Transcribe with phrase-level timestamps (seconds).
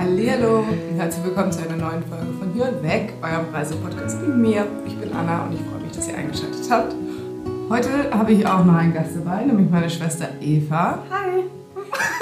[0.00, 4.34] Hallihallo und herzlich willkommen zu einer neuen Folge von Hier und Weg, eurem Reisepodcast mit
[4.34, 4.66] mir.
[4.86, 6.94] Ich bin Anna und ich freue mich, dass ihr eingeschaltet habt.
[7.68, 11.04] Heute habe ich auch noch einen Gast dabei, nämlich meine Schwester Eva.
[11.10, 11.44] Hi.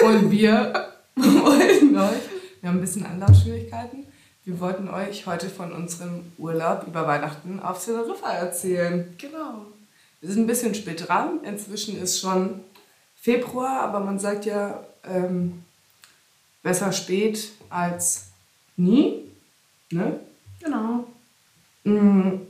[0.04, 2.18] Und wir wollten euch,
[2.60, 4.06] wir haben ein bisschen Anlaufschwierigkeiten,
[4.44, 9.14] wir wollten euch heute von unserem Urlaub über Weihnachten auf Teneriffa erzählen.
[9.18, 9.66] Genau.
[10.20, 12.58] Wir sind ein bisschen spät dran, inzwischen ist schon
[13.14, 15.62] Februar, aber man sagt ja, ähm,
[16.64, 18.28] besser spät als
[18.76, 19.24] nie.
[19.90, 20.20] Ne?
[20.60, 21.04] Genau.
[21.84, 22.40] Mm,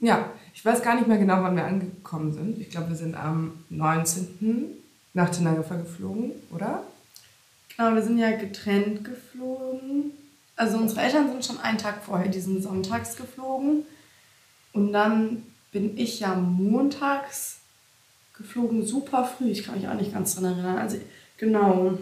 [0.00, 2.58] Ja, ich weiß gar nicht mehr genau, wann wir angekommen sind.
[2.60, 4.66] Ich glaube, wir sind am 19.
[5.14, 6.82] nach Teneriffa geflogen, oder?
[7.76, 10.12] Genau, wir sind ja getrennt geflogen.
[10.56, 13.84] Also unsere Eltern sind schon einen Tag vorher diesen sonntags geflogen.
[14.72, 17.58] Und dann bin ich ja montags
[18.36, 19.50] geflogen, super früh.
[19.50, 20.78] Ich kann mich auch nicht ganz dran erinnern.
[20.78, 20.98] Also
[21.38, 21.98] genau.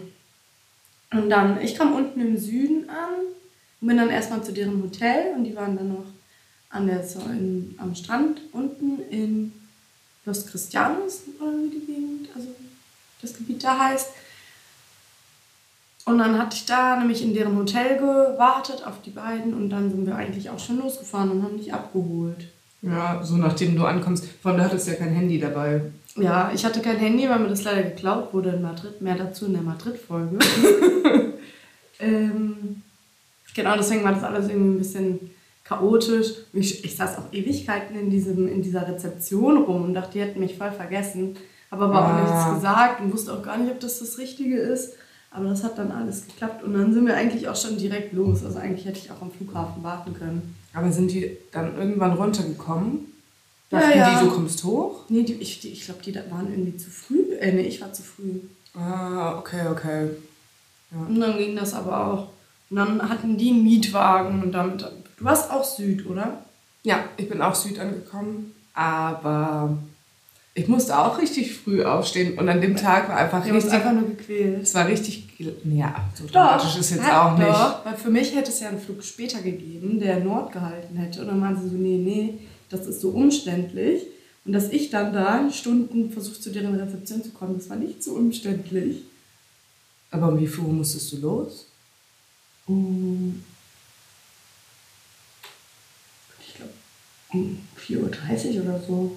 [1.11, 3.25] Und dann, ich kam unten im Süden an
[3.81, 6.05] und bin dann erstmal zu deren Hotel und die waren dann noch
[6.69, 9.53] an der, so in, am Strand unten in
[10.25, 12.47] Los Cristianos, oder wie die Gegend, also
[13.21, 14.09] das Gebiet da heißt.
[16.05, 19.89] Und dann hatte ich da nämlich in deren Hotel gewartet auf die beiden und dann
[19.89, 22.47] sind wir eigentlich auch schon losgefahren und haben dich abgeholt.
[22.83, 24.25] Ja, so nachdem du ankommst.
[24.41, 25.81] Vor allem, du hattest ja kein Handy dabei.
[26.17, 29.01] Ja, ich hatte kein Handy, weil mir das leider geklaut wurde in Madrid.
[29.01, 30.39] Mehr dazu in der Madrid-Folge.
[31.99, 32.81] ähm,
[33.53, 35.19] genau, deswegen war das alles irgendwie ein bisschen
[35.63, 36.27] chaotisch.
[36.53, 40.39] Ich, ich saß auch Ewigkeiten in, diesem, in dieser Rezeption rum und dachte, die hätten
[40.39, 41.35] mich voll vergessen.
[41.71, 42.21] Habe aber auch Ah.
[42.21, 44.93] nichts gesagt und wusste auch gar nicht, ob das das Richtige ist.
[45.31, 48.45] Aber das hat dann alles geklappt und dann sind wir eigentlich auch schon direkt los.
[48.45, 50.55] Also eigentlich hätte ich auch am Flughafen warten können.
[50.73, 53.11] Aber sind die dann irgendwann runtergekommen?
[53.71, 54.19] Ja, Dachten ja.
[54.19, 55.01] die, du kommst hoch?
[55.09, 57.33] Nee, die, ich, die, ich glaube, die waren irgendwie zu früh.
[57.39, 58.39] Äh, nee, ich war zu früh.
[58.75, 60.09] Ah, okay, okay.
[60.91, 62.27] Und dann ging das aber auch.
[62.69, 64.81] Und dann hatten die einen Mietwagen und damit.
[65.17, 66.43] Du warst auch Süd, oder?
[66.83, 69.77] Ja, ich bin auch Süd angekommen, aber
[70.53, 73.91] ich musste auch richtig früh aufstehen und an dem Tag war einfach uns richtig, einfach
[73.91, 74.63] nur gequält.
[74.63, 77.49] es war richtig, ja, so dramatisch ist jetzt Ja, auch nicht.
[77.49, 81.21] Doch, weil für mich hätte es ja einen Flug später gegeben, der Nord gehalten hätte.
[81.21, 82.39] Und dann waren sie so, nee, nee,
[82.69, 84.03] das ist so umständlich.
[84.45, 88.03] Und dass ich dann da Stunden versucht zu deren Rezeption zu kommen, das war nicht
[88.03, 88.97] so umständlich.
[90.11, 91.67] Aber um wie viel Uhr musstest du los?
[92.67, 93.43] Um,
[96.39, 96.73] ich glaube,
[97.33, 99.15] um 4.30 Uhr oder so.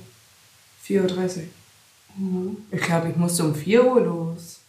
[0.86, 1.42] 4.30 Uhr.
[2.16, 2.56] Mhm.
[2.70, 4.60] Ich glaube, ich musste um 4 Uhr los.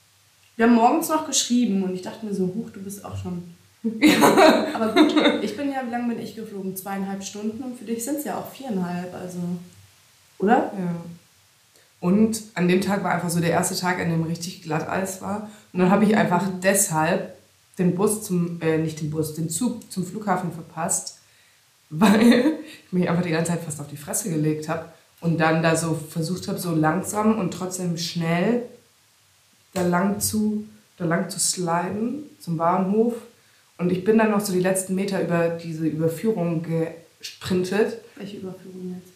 [0.55, 3.55] Wir haben morgens noch geschrieben und ich dachte mir so, huch, du bist auch schon.
[3.83, 6.75] Aber gut, ich bin ja, wie lange bin ich geflogen?
[6.75, 9.39] Zweieinhalb Stunden und für dich sind es ja auch viereinhalb, also.
[10.39, 10.71] Oder?
[10.77, 10.95] Ja.
[12.01, 15.49] Und an dem Tag war einfach so der erste Tag, an dem richtig Glatteis war.
[15.73, 17.35] Und dann habe ich einfach deshalb
[17.77, 21.17] den Bus zum, äh, nicht den Bus, den Zug zum Flughafen verpasst,
[21.89, 24.85] weil ich mich einfach die ganze Zeit fast auf die Fresse gelegt habe
[25.21, 28.63] und dann da so versucht habe, so langsam und trotzdem schnell
[29.73, 30.65] da lang zu,
[30.97, 33.13] da lang zu sliden zum Bahnhof.
[33.79, 38.01] Und ich bin dann noch so die letzten Meter über diese Überführung gesprintet.
[38.15, 39.13] Welche Überführung jetzt?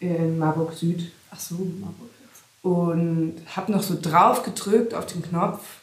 [0.00, 1.12] in Marburg Süd.
[1.30, 2.42] Ach so, Marburg jetzt.
[2.62, 5.80] und habe noch so drauf gedrückt auf den Knopf.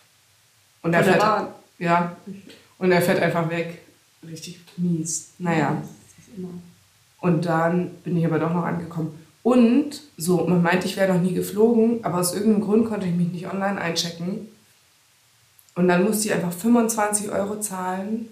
[0.81, 1.47] Und er fährt Bahn.
[1.79, 2.17] ja.
[2.77, 3.79] Und er fährt einfach weg.
[4.27, 5.31] Richtig mies.
[5.39, 5.81] Naja.
[7.21, 9.17] Und dann bin ich aber doch noch angekommen.
[9.43, 13.13] Und so man meint ich wäre noch nie geflogen aber aus irgendeinem Grund konnte ich
[13.13, 14.47] mich nicht online einchecken
[15.75, 18.29] und dann musste ich einfach 25 Euro zahlen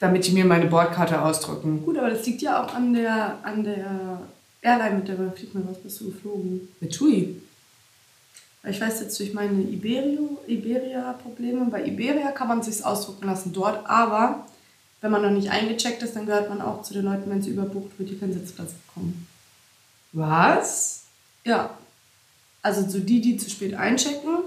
[0.00, 3.64] damit die mir meine Bordkarte ausdrücken Gut, aber das liegt ja auch an der, an
[3.64, 4.20] der
[4.60, 5.54] Airline, mit der man fliegt.
[5.54, 6.68] Mit was bist du geflogen?
[6.80, 7.40] mit TUI
[8.66, 13.86] ich weiß jetzt durch meine Iberio, Iberia-Probleme, bei Iberia kann man sich ausdrucken lassen dort,
[13.86, 14.46] aber
[15.02, 17.50] wenn man noch nicht eingecheckt ist, dann gehört man auch zu den Leuten, wenn sie
[17.50, 19.26] überbucht wird, die keinen Sitzplatz bekommen.
[20.12, 21.02] was
[21.44, 21.76] Ja.
[22.62, 24.38] Also so die, die zu spät einchecken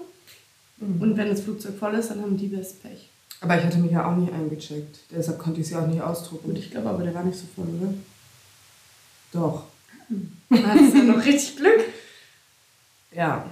[0.80, 3.10] und wenn das Flugzeug voll ist, dann haben die best Pech.
[3.42, 6.50] aber ich hatte mich ja auch nicht eingecheckt deshalb konnte ich sie auch nicht ausdrucken
[6.50, 7.94] Gut, ich glaube aber, der war nicht so voll, oder?
[9.32, 9.66] doch
[10.50, 11.80] Da hattest du ja noch richtig Glück.
[13.12, 13.46] Ja.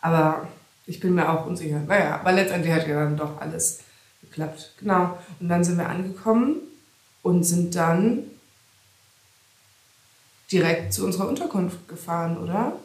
[0.00, 0.48] Aber
[0.86, 1.80] ich bin mir auch unsicher.
[1.80, 3.80] Naja, aber letztendlich hat ja dann doch alles
[4.22, 4.72] geklappt.
[4.78, 5.18] Genau.
[5.40, 6.56] Und dann sind wir angekommen
[7.22, 8.22] und sind dann
[10.50, 12.78] direkt zu unserer Unterkunft gefahren, oder?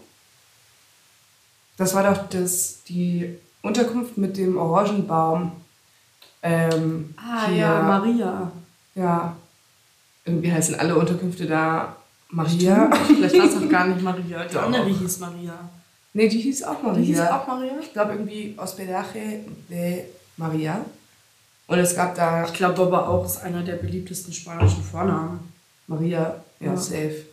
[1.80, 5.54] Das war doch das, die Unterkunft mit dem Orangenbaum.
[6.44, 8.52] Ähm, Ah hier- ja, Maria.
[8.96, 9.36] Ja.
[10.26, 11.96] Irgendwie heißen alle Unterkünfte da
[12.30, 12.90] Maria.
[13.08, 14.44] Vielleicht war es auch gar nicht Maria.
[14.46, 14.64] Die Doch.
[14.64, 15.54] andere hieß Maria.
[16.14, 17.00] Nee, die hieß auch Maria.
[17.00, 17.74] Die hieß auch Maria?
[17.82, 20.04] Ich glaube irgendwie Hospedaje de
[20.38, 20.84] Maria.
[21.68, 22.46] Und es gab da.
[22.46, 25.40] Ich glaube aber auch, ist einer der beliebtesten spanischen Vornamen.
[25.88, 26.78] Maria, ja, Ja.
[26.78, 27.26] safe.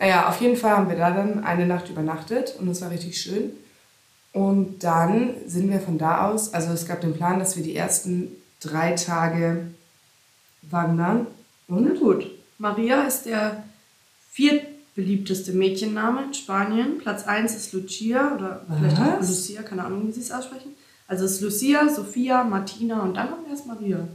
[0.00, 3.20] Naja, auf jeden Fall haben wir da dann eine Nacht übernachtet und es war richtig
[3.20, 3.50] schön.
[4.32, 7.76] Und dann sind wir von da aus, also es gab den Plan, dass wir die
[7.76, 8.28] ersten
[8.60, 9.66] drei Tage
[10.62, 11.26] wandern.
[11.68, 12.00] Na Und?
[12.00, 12.30] gut.
[12.56, 13.62] Maria ist der
[14.30, 16.98] viertbeliebteste Mädchenname in Spanien.
[16.98, 19.28] Platz 1 ist Lucia oder vielleicht auch Was?
[19.28, 20.72] Lucia, keine Ahnung, wie sie es aussprechen.
[21.08, 24.08] Also es ist Lucia, Sophia, Martina und dann haben wir erst Maria.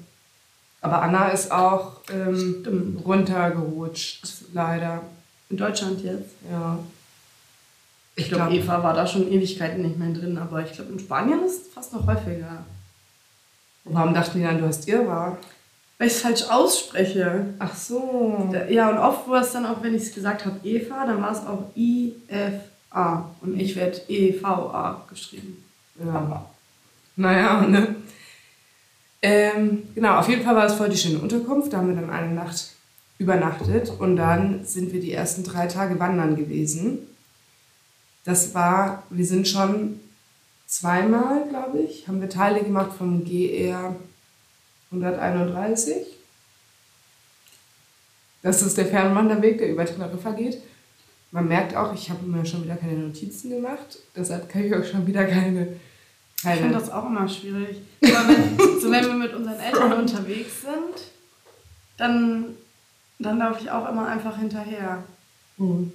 [0.82, 5.02] Aber Anna ist auch ähm, runtergerutscht, leider.
[5.50, 6.32] In Deutschland jetzt.
[6.50, 6.80] Ja.
[8.16, 11.00] Ich glaube, glaub- Eva war da schon Ewigkeiten nicht mehr drin, aber ich glaube, in
[11.00, 12.66] Spanien ist es fast noch häufiger.
[13.84, 15.38] Warum dachten die dann, du hast Irrwahr?
[15.98, 17.54] Weil ich es falsch ausspreche.
[17.60, 18.54] Ach so.
[18.70, 21.32] Ja, und oft war es dann auch, wenn ich es gesagt habe, Eva, dann war
[21.32, 23.30] es auch I-F-A.
[23.42, 25.64] Und ich werde E-V-A geschrieben.
[26.04, 26.46] Ja.
[27.16, 27.96] Naja, ne?
[29.22, 31.72] Ähm, genau, auf jeden Fall war es voll die schöne Unterkunft.
[31.72, 32.72] Da haben wir dann eine Nacht
[33.18, 37.00] übernachtet und dann sind wir die ersten drei Tage wandern gewesen.
[38.24, 40.00] Das war, wir sind schon
[40.66, 43.96] zweimal, glaube ich, haben wir Teile gemacht vom GR
[44.92, 45.96] 131.
[48.42, 50.62] Das ist der Fernwanderweg, der über Teneriffa geht.
[51.32, 54.00] Man merkt auch, ich habe mir schon wieder keine Notizen gemacht.
[54.16, 55.80] Deshalb kann ich auch schon wieder keine.
[56.38, 57.78] Ich finde das auch immer schwierig.
[58.02, 61.12] Wenn, so wenn wir mit unseren Eltern unterwegs sind,
[61.98, 62.56] dann,
[63.20, 65.04] dann laufe ich auch immer einfach hinterher.
[65.58, 65.92] Hm.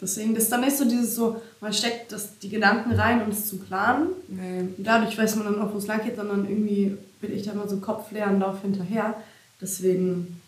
[0.00, 3.30] Deswegen das ist dann nicht so dieses so, man steckt das, die Gedanken rein, um
[3.30, 4.08] es zu planen.
[4.28, 4.68] Nee.
[4.78, 7.68] Dadurch weiß man dann auch, wo es lang geht, sondern irgendwie bin ich da immer
[7.68, 9.14] so kopfleer und laufe hinterher.
[9.60, 10.40] Deswegen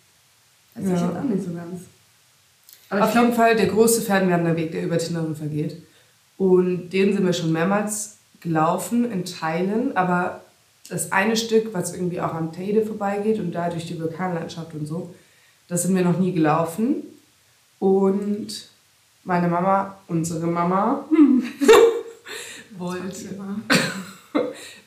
[0.75, 1.07] weiß ich Ja.
[1.07, 1.83] jetzt auch nicht so ganz.
[2.91, 5.81] Aber Auf ich jeden Fall der große Fernwanderweg, der über Teneriffa geht.
[6.37, 10.43] Und den sind wir schon mehrmals gelaufen in Teilen, aber
[10.89, 14.87] das eine Stück, was irgendwie auch am Teide vorbeigeht und da durch die Vulkanlandschaft und
[14.87, 15.15] so,
[15.69, 17.03] das sind wir noch nie gelaufen.
[17.79, 18.69] Und
[19.25, 21.05] meine Mama, unsere Mama,
[22.79, 23.37] wollte,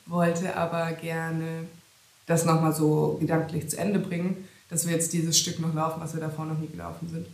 [0.06, 1.66] wollte aber gerne
[2.26, 6.14] das nochmal so gedanklich zu Ende bringen, dass wir jetzt dieses Stück noch laufen, was
[6.14, 7.28] wir davor noch nie gelaufen sind.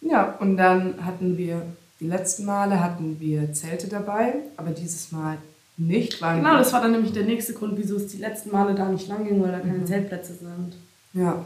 [0.00, 1.62] Ja, und dann hatten wir,
[2.00, 5.38] die letzten Male hatten wir Zelte dabei, aber dieses Mal
[5.76, 8.74] nicht, weil genau, das war dann nämlich der nächste Grund, wieso es die letzten Male
[8.74, 10.76] da nicht lang ging, weil da keine Zeltplätze sind.
[11.14, 11.44] Ja.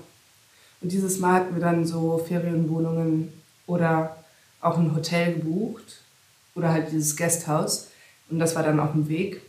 [0.80, 3.32] Und dieses Mal hatten wir dann so Ferienwohnungen
[3.66, 4.16] oder
[4.60, 6.02] auch ein Hotel gebucht
[6.54, 7.88] oder halt dieses Guesthouse.
[8.30, 9.42] Und das war dann auf dem Weg.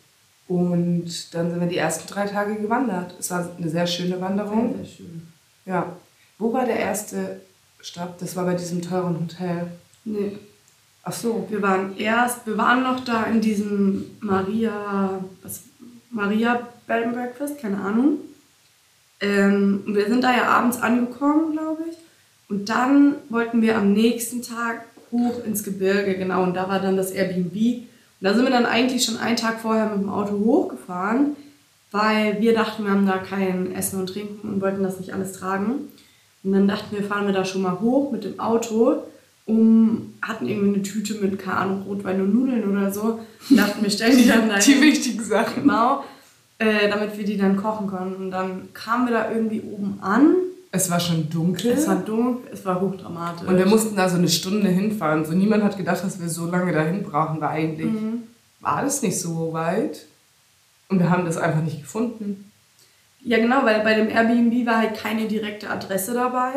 [0.48, 3.14] Und dann sind wir die ersten drei Tage gewandert.
[3.20, 4.76] Es war eine sehr schöne Wanderung.
[4.76, 5.28] Sehr, sehr schön.
[5.66, 5.96] Ja.
[6.40, 7.42] Wo war der erste
[7.80, 8.18] Stopp?
[8.18, 9.68] Das war bei diesem teuren Hotel.
[10.06, 10.38] Nee.
[11.04, 11.46] Ach so.
[11.50, 15.64] Wir waren erst, wir waren noch da in diesem Maria, was,
[16.10, 18.18] Maria Bed and Breakfast, keine Ahnung.
[19.22, 21.98] Ähm, wir sind da ja abends angekommen, glaube ich.
[22.50, 26.44] Und dann wollten wir am nächsten Tag hoch ins Gebirge, genau.
[26.44, 27.54] Und da war dann das Airbnb.
[27.54, 31.36] Und da sind wir dann eigentlich schon einen Tag vorher mit dem Auto hochgefahren,
[31.92, 35.34] weil wir dachten, wir haben da kein Essen und Trinken und wollten das nicht alles
[35.34, 35.90] tragen.
[36.44, 39.04] Und dann dachten wir, fahren wir da schon mal hoch mit dem Auto,
[39.46, 43.20] um, hatten irgendwie eine Tüte mit, keine Ahnung, Rotwein und Nudeln oder so.
[43.50, 45.64] Und dachten, wir stellen die dann da Die wichtigen Sachen.
[45.64, 46.04] Genau,
[46.60, 48.24] äh, damit wir die dann kochen konnten.
[48.26, 50.36] Und dann kamen wir da irgendwie oben an.
[50.72, 51.72] Es war schon dunkel.
[51.72, 53.48] Es war dunkel, es war hochdramatisch.
[53.48, 55.26] und wir mussten da so eine Stunde hinfahren.
[55.26, 58.24] So niemand hat gedacht, dass wir so lange dahin brauchen, weil eigentlich Mhm.
[58.60, 60.06] war das nicht so weit.
[60.90, 62.52] Und wir haben das einfach nicht gefunden.
[63.22, 66.54] Ja, genau, weil bei dem Airbnb war halt keine direkte Adresse dabei.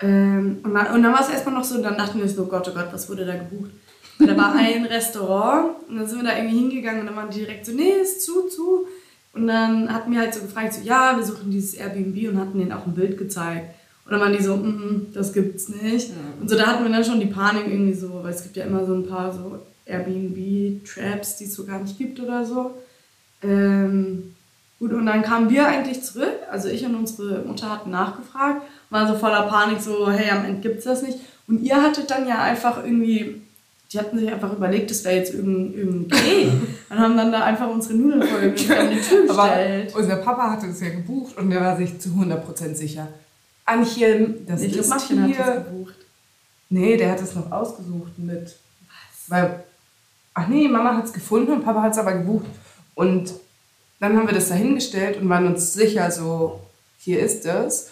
[0.00, 2.44] Ähm, und, dann, und dann war es erstmal noch so, und dann dachten wir so,
[2.46, 3.70] Gott, oh Gott, was wurde da gebucht?
[4.18, 7.30] Und da war ein Restaurant und dann sind wir da irgendwie hingegangen und dann waren
[7.30, 8.86] die direkt so, nee, ist zu, zu.
[9.34, 12.58] Und dann hatten wir halt so gefragt, so, ja, wir suchen dieses Airbnb und hatten
[12.58, 13.74] denen auch ein Bild gezeigt.
[14.06, 16.12] Und dann waren die so, mm, das gibt's nicht.
[16.40, 18.64] Und so da hatten wir dann schon die Panik irgendwie so, weil es gibt ja
[18.64, 22.72] immer so ein paar so Airbnb-Traps, die es so gar nicht gibt oder so.
[23.42, 24.34] Ähm,
[24.78, 29.08] gut, und dann kamen wir eigentlich zurück, also ich und unsere Mutter hatten nachgefragt, waren
[29.08, 31.18] so voller Panik, so, hey, am Ende gibt's das nicht.
[31.48, 33.42] Und ihr hattet dann ja einfach irgendwie,
[33.92, 36.48] die hatten sich einfach überlegt, das wäre jetzt irgendein, irgendein Dreh.
[36.90, 39.94] und haben dann da einfach unsere Nudeln an die Tür Aber gestellt.
[39.94, 43.08] unser Papa hatte das ja gebucht und der war sich zu 100% sicher.
[43.64, 45.44] Anchen, das Ich ist Martin hat hier.
[45.44, 45.94] das gebucht.
[46.68, 48.42] Nee, der hat es noch ausgesucht mit.
[48.44, 49.30] Was?
[49.30, 49.64] Weil,
[50.34, 52.46] ach nee, Mama hat es gefunden und Papa hat es aber gebucht.
[52.94, 53.32] Und
[54.00, 56.60] dann haben wir das dahingestellt und waren uns sicher, so,
[56.98, 57.90] hier ist es.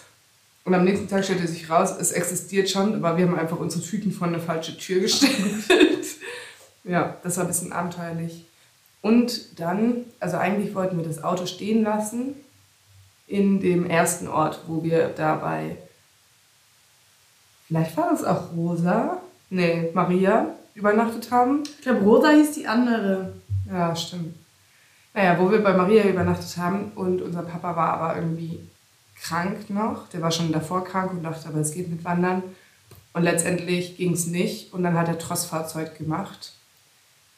[0.65, 3.83] Und am nächsten Tag stellte sich raus, es existiert schon, aber wir haben einfach unsere
[3.83, 5.31] Tüten vor eine falsche Tür gestellt.
[6.83, 8.45] ja, das war ein bisschen abenteuerlich.
[9.01, 12.33] Und dann, also eigentlich wollten wir das Auto stehen lassen
[13.27, 15.77] in dem ersten Ort, wo wir dabei,
[17.67, 21.61] vielleicht war das auch Rosa, nee, Maria, übernachtet haben.
[21.77, 23.33] Ich glaube, Rosa hieß die andere.
[23.71, 24.35] Ja, stimmt.
[25.13, 28.59] Naja, wo wir bei Maria übernachtet haben und unser Papa war aber irgendwie
[29.21, 30.09] krank noch.
[30.09, 32.43] Der war schon davor krank und dachte, aber es geht mit Wandern.
[33.13, 36.51] Und letztendlich ging es nicht und dann hat er Trossfahrzeug gemacht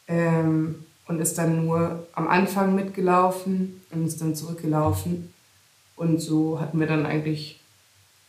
[0.07, 5.31] ähm, und ist dann nur am Anfang mitgelaufen und ist dann zurückgelaufen.
[5.96, 7.60] Und so hatten wir dann eigentlich,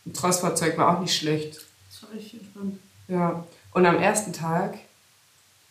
[0.05, 1.65] ein Trossfahrzeug war auch nicht schlecht.
[1.89, 2.77] Das war richtig entspannt.
[3.07, 4.77] Ja, und am ersten Tag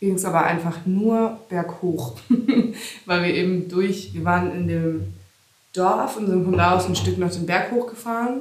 [0.01, 2.17] ging es aber einfach nur berghoch,
[3.07, 5.15] weil wir eben durch, wir waren in dem
[5.79, 8.41] Dorf und sind von da aus ein Stück noch den Berg hochgefahren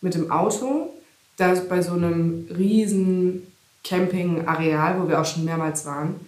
[0.00, 0.90] mit dem Auto.
[1.36, 3.46] Da ist bei so einem riesen
[3.84, 6.20] Campingareal, wo wir auch schon mehrmals waren.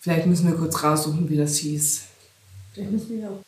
[0.00, 2.04] Vielleicht müssen wir kurz raussuchen, wie das hieß.
[2.72, 3.42] Vielleicht müssen wir auch.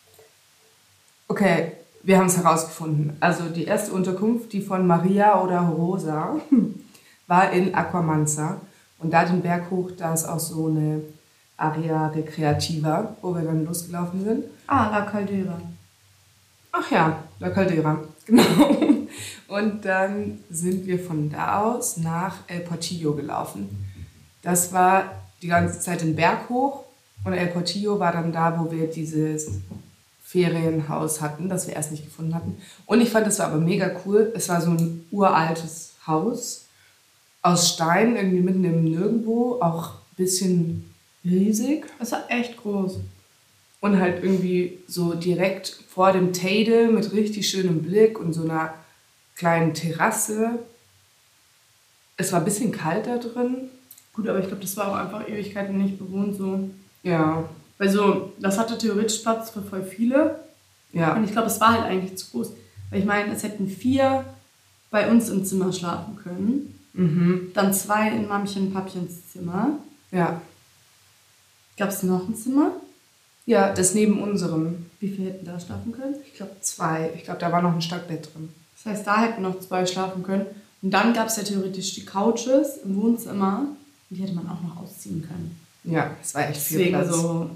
[1.28, 1.72] Okay,
[2.02, 3.16] wir haben es herausgefunden.
[3.20, 6.40] Also die erste Unterkunft, die von Maria oder Rosa,
[7.26, 8.60] war in Aquamanza.
[8.98, 11.02] Und da den Berg hoch, da ist auch so eine
[11.60, 14.44] Area Recreativa, wo wir dann losgelaufen sind.
[14.66, 15.60] Ah, La Caldera.
[16.72, 18.78] Ach ja, La Caldera, genau.
[19.48, 23.68] Und dann sind wir von da aus nach El Portillo gelaufen.
[24.42, 25.04] Das war
[25.42, 26.84] die ganze Zeit den Berg hoch
[27.24, 29.50] und El Portillo war dann da, wo wir dieses
[30.22, 32.56] Ferienhaus hatten, das wir erst nicht gefunden hatten.
[32.86, 34.32] Und ich fand, das war aber mega cool.
[34.36, 36.66] Es war so ein uraltes Haus
[37.42, 40.89] aus Stein, irgendwie mitten im Nirgendwo, auch ein bisschen
[41.24, 41.86] riesig.
[41.98, 42.98] Das war echt groß.
[43.80, 48.74] Und halt irgendwie so direkt vor dem Teide mit richtig schönem Blick und so einer
[49.36, 50.58] kleinen Terrasse.
[52.16, 53.70] Es war ein bisschen kalt da drin.
[54.12, 56.68] Gut, aber ich glaube, das war auch einfach Ewigkeiten nicht bewohnt so.
[57.02, 57.48] Ja,
[57.78, 60.40] Weil so, das hatte theoretisch Platz für voll viele.
[60.92, 61.14] ja.
[61.14, 62.52] Und ich glaube, es war halt eigentlich zu groß.
[62.90, 64.24] Weil ich meine, es hätten vier
[64.90, 66.78] bei uns im Zimmer schlafen können.
[66.92, 67.52] Mhm.
[67.54, 69.78] Dann zwei in Mamchen und Papchens Zimmer.
[70.10, 70.42] Ja.
[71.80, 72.72] Gab es noch ein Zimmer?
[73.46, 74.86] Ja, das neben unserem.
[75.00, 76.14] Wie viele hätten da schlafen können?
[76.26, 77.10] Ich glaube zwei.
[77.16, 78.50] Ich glaube, da war noch ein Stockbett drin.
[78.76, 80.44] Das heißt, da hätten noch zwei schlafen können.
[80.82, 83.60] Und dann gab es ja theoretisch die Couches im Wohnzimmer.
[84.10, 85.58] Und die hätte man auch noch ausziehen können.
[85.84, 87.14] Ja, es war echt viel Deswegen Platz.
[87.16, 87.50] so.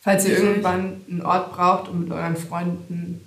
[0.00, 3.20] Falls ihr irgendwann einen Ort braucht, um mit euren Freunden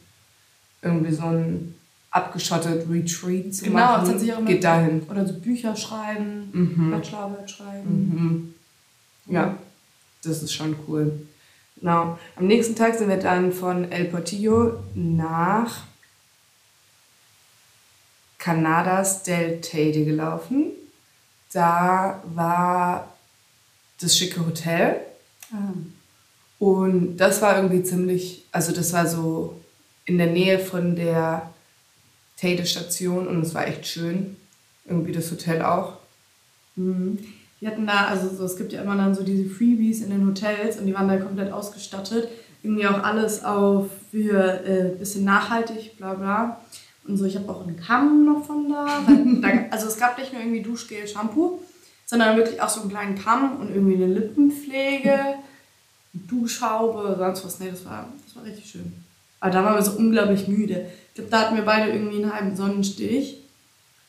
[0.82, 1.76] irgendwie so ein
[2.12, 5.02] abgeschottet Retreat zu Genau, das machen, hat auch immer- geht dahin.
[5.10, 6.92] Oder so Bücher schreiben, Mhm.
[6.92, 8.54] Bachelorarbeit schreiben.
[9.28, 9.34] Mhm.
[9.34, 9.58] Ja,
[10.24, 11.28] das ist schon cool.
[11.80, 12.20] Genau.
[12.36, 15.84] Am nächsten Tag sind wir dann von El Portillo nach
[18.38, 20.72] Canadas del Teide gelaufen.
[21.52, 23.18] Da war
[24.00, 25.02] das schicke Hotel.
[25.52, 25.74] Ah.
[26.60, 29.60] Und das war irgendwie ziemlich, also das war so
[30.06, 31.54] in der Nähe von der
[32.38, 34.36] Teide-Station und es war echt schön.
[34.86, 35.98] Irgendwie das Hotel auch.
[36.76, 37.20] Mhm.
[37.60, 40.26] Wir hatten da, also so, es gibt ja immer dann so diese Freebies in den
[40.26, 42.30] Hotels und die waren da komplett ausgestattet.
[42.64, 46.62] Irgendwie auch alles auf für äh, bisschen nachhaltig, bla bla.
[47.08, 49.02] Und so, ich habe auch einen Kamm noch von da.
[49.42, 49.66] Da.
[49.72, 51.60] Also es gab nicht nur irgendwie Duschgel, Shampoo,
[52.06, 55.36] sondern wirklich auch so einen kleinen Kamm und irgendwie eine Lippenpflege,
[56.14, 57.60] Duschhaube, sonst was.
[57.60, 58.94] Nee, das war, das war richtig schön.
[59.40, 60.86] Aber da waren wir so unglaublich müde.
[61.10, 63.39] Ich glaube, da hatten wir beide irgendwie einen halben Sonnenstich.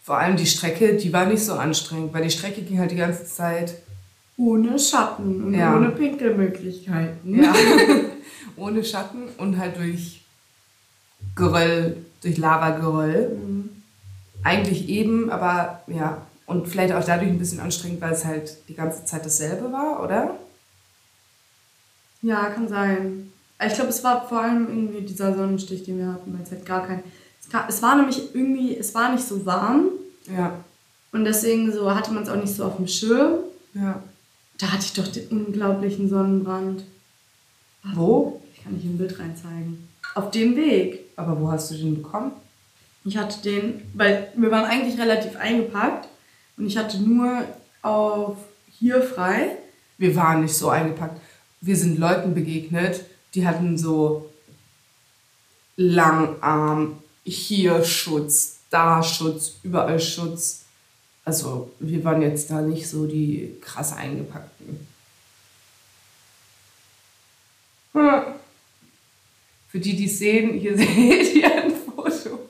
[0.02, 2.96] Vor allem die Strecke, die war nicht so anstrengend, weil die Strecke ging halt die
[2.96, 3.74] ganze Zeit
[4.36, 5.76] Ohne Schatten und Ja.
[5.76, 7.42] ohne Pinkelmöglichkeiten.
[7.42, 7.52] ja,
[8.56, 10.22] ohne Schatten und halt durch
[11.36, 13.36] Geröll, durch Lavageröll.
[13.36, 13.70] Mhm.
[14.42, 16.26] Eigentlich eben, aber ja.
[16.46, 20.02] Und vielleicht auch dadurch ein bisschen anstrengend, weil es halt die ganze Zeit dasselbe war,
[20.02, 20.36] oder?
[22.22, 23.30] Ja, kann sein.
[23.64, 26.64] Ich glaube, es war vor allem irgendwie dieser Sonnenstich, den wir hatten, weil es halt
[26.66, 27.02] gar kein.
[27.68, 29.86] Es, war nämlich irgendwie, es war nicht so warm
[30.34, 30.52] Ja.
[31.12, 33.38] und deswegen so hatte man es auch nicht so auf dem Schirm.
[33.74, 34.02] ja.
[34.58, 36.84] Da hatte ich doch den unglaublichen Sonnenbrand.
[37.94, 38.42] Wo?
[38.54, 39.88] Ich kann nicht ein Bild reinzeigen.
[40.14, 41.06] Auf dem Weg.
[41.16, 42.32] Aber wo hast du den bekommen?
[43.06, 46.08] Ich hatte den, weil wir waren eigentlich relativ eingepackt
[46.58, 47.42] und ich hatte nur
[47.80, 48.36] auf
[48.78, 49.56] hier frei.
[49.96, 51.18] Wir waren nicht so eingepackt.
[51.62, 53.02] Wir sind Leuten begegnet,
[53.34, 54.28] die hatten so
[55.76, 56.98] Langarm,
[57.30, 60.64] hier Schutz, da Schutz, überall Schutz.
[61.24, 64.86] Also wir waren jetzt da nicht so die krass eingepackten.
[67.92, 68.22] Hm.
[69.68, 72.40] Für die, die es sehen, hier seht ihr ein Foto.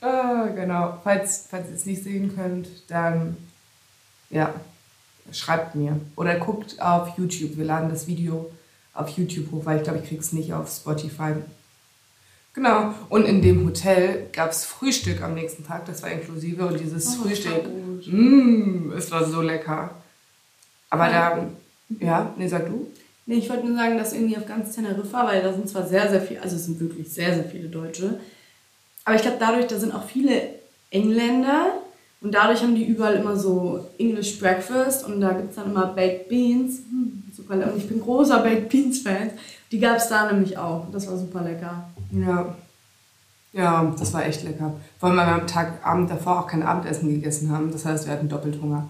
[0.00, 0.98] Ah, genau.
[1.04, 3.36] Falls, falls ihr es nicht sehen könnt, dann
[4.30, 4.54] ja,
[5.32, 6.00] schreibt mir.
[6.16, 7.56] Oder guckt auf YouTube.
[7.56, 8.50] Wir laden das Video
[8.94, 11.34] auf YouTube hoch, weil ich glaube, ich krieg's nicht auf Spotify.
[12.54, 12.92] Genau.
[13.08, 16.66] Und in dem Hotel gab es Frühstück am nächsten Tag, das war inklusive.
[16.66, 17.62] Und dieses Oh, Frühstück,
[18.06, 19.90] mh, es war so lecker.
[20.90, 21.46] Aber da,
[22.00, 22.86] ja, nee, sag du?
[23.26, 26.08] Nee, ich wollte nur sagen, dass irgendwie auf ganz Teneriffa, weil da sind zwar sehr,
[26.08, 28.18] sehr viele, also es sind wirklich sehr, sehr viele Deutsche,
[29.04, 30.40] aber ich glaube dadurch, da sind auch viele
[30.90, 31.74] Engländer
[32.22, 35.86] und dadurch haben die überall immer so English Breakfast und da gibt es dann immer
[35.88, 36.78] Baked Beans.
[36.90, 37.72] Hm, super lecker.
[37.72, 39.30] Und ich bin großer Baked Beans Fan.
[39.70, 40.86] Die gab es da nämlich auch.
[40.90, 41.88] Das war super lecker.
[42.10, 42.54] Ja.
[43.52, 44.74] Ja, das war echt lecker.
[44.98, 47.72] Vor allem, weil wir am Tag, Abend davor auch kein Abendessen gegessen haben.
[47.72, 48.88] Das heißt, wir hatten doppelt Hunger.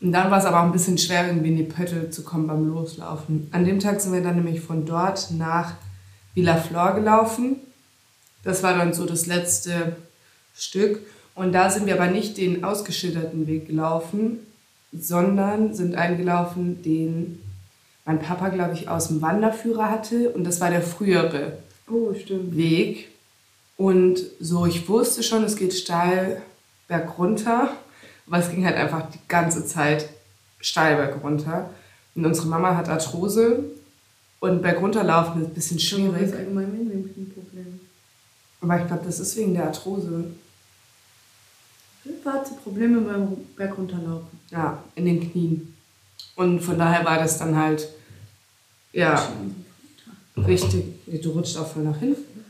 [0.00, 2.46] Und dann war es aber auch ein bisschen schwer, irgendwie in die Pötte zu kommen
[2.46, 3.48] beim Loslaufen.
[3.52, 5.74] An dem Tag sind wir dann nämlich von dort nach
[6.34, 7.56] Villaflor gelaufen.
[8.42, 9.96] Das war dann so das letzte
[10.54, 11.00] Stück.
[11.34, 14.38] Und da sind wir aber nicht den ausgeschilderten Weg gelaufen,
[14.92, 17.40] sondern sind eingelaufen, den
[18.04, 20.30] mein Papa, glaube ich, aus dem Wanderführer hatte.
[20.30, 21.58] Und das war der frühere
[21.90, 22.56] Oh, stimmt.
[22.56, 23.08] Weg.
[23.76, 26.42] Und so, ich wusste schon, es geht steil
[26.88, 27.70] bergunter,
[28.26, 30.08] aber es ging halt einfach die ganze Zeit
[30.60, 31.70] steil bergunter.
[32.14, 33.64] Und unsere Mama hat Arthrose
[34.40, 36.22] und bergunter laufen ist ein bisschen Das schwierig.
[36.22, 37.80] ist allgemein mit dem Knieproblem.
[38.60, 40.24] Aber ich glaube, das ist wegen der Arthrose.
[42.24, 44.38] Hatte Probleme beim Berg runterlaufen.
[44.50, 45.74] Ja, in den Knien.
[46.36, 47.88] Und von daher war das dann halt,
[48.92, 49.30] ja,
[50.46, 50.84] richtig,
[51.22, 52.44] du rutscht auch voll nach hinten,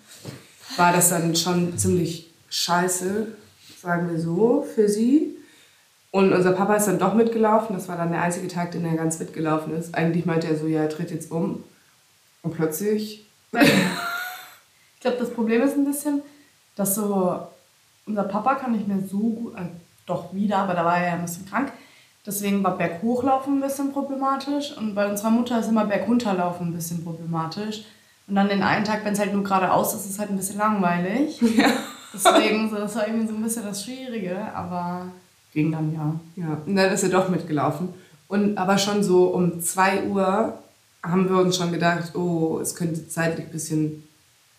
[0.77, 3.29] war das dann schon ziemlich scheiße,
[3.81, 5.37] sagen wir so, für sie.
[6.11, 7.77] Und unser Papa ist dann doch mitgelaufen.
[7.77, 9.95] Das war dann der einzige Tag, den er ganz mitgelaufen ist.
[9.95, 11.63] Eigentlich meinte er so, ja, er tritt jetzt um.
[12.43, 13.27] Und plötzlich,
[15.01, 16.21] Ich glaube, das Problem ist ein bisschen,
[16.77, 17.41] dass so
[18.05, 19.63] unser Papa kann nicht mehr so gut, äh,
[20.05, 21.73] doch wieder, aber da war er ja ein bisschen krank.
[22.27, 27.03] Deswegen war Berghochlaufen ein bisschen problematisch und bei unserer Mutter ist immer Bergunterlaufen ein bisschen
[27.03, 27.85] problematisch.
[28.29, 30.37] Und dann den einen Tag, wenn es halt nur geradeaus ist, ist es halt ein
[30.37, 31.41] bisschen langweilig.
[31.57, 31.69] ja.
[32.13, 35.07] Deswegen, so, das war irgendwie so ein bisschen das Schwierige, aber
[35.53, 36.15] ging dann ja.
[36.37, 37.89] Ja, und dann ist er doch mitgelaufen.
[38.29, 40.59] Und aber schon so um 2 Uhr
[41.03, 44.05] haben wir uns schon gedacht, oh, es könnte zeitlich ein bisschen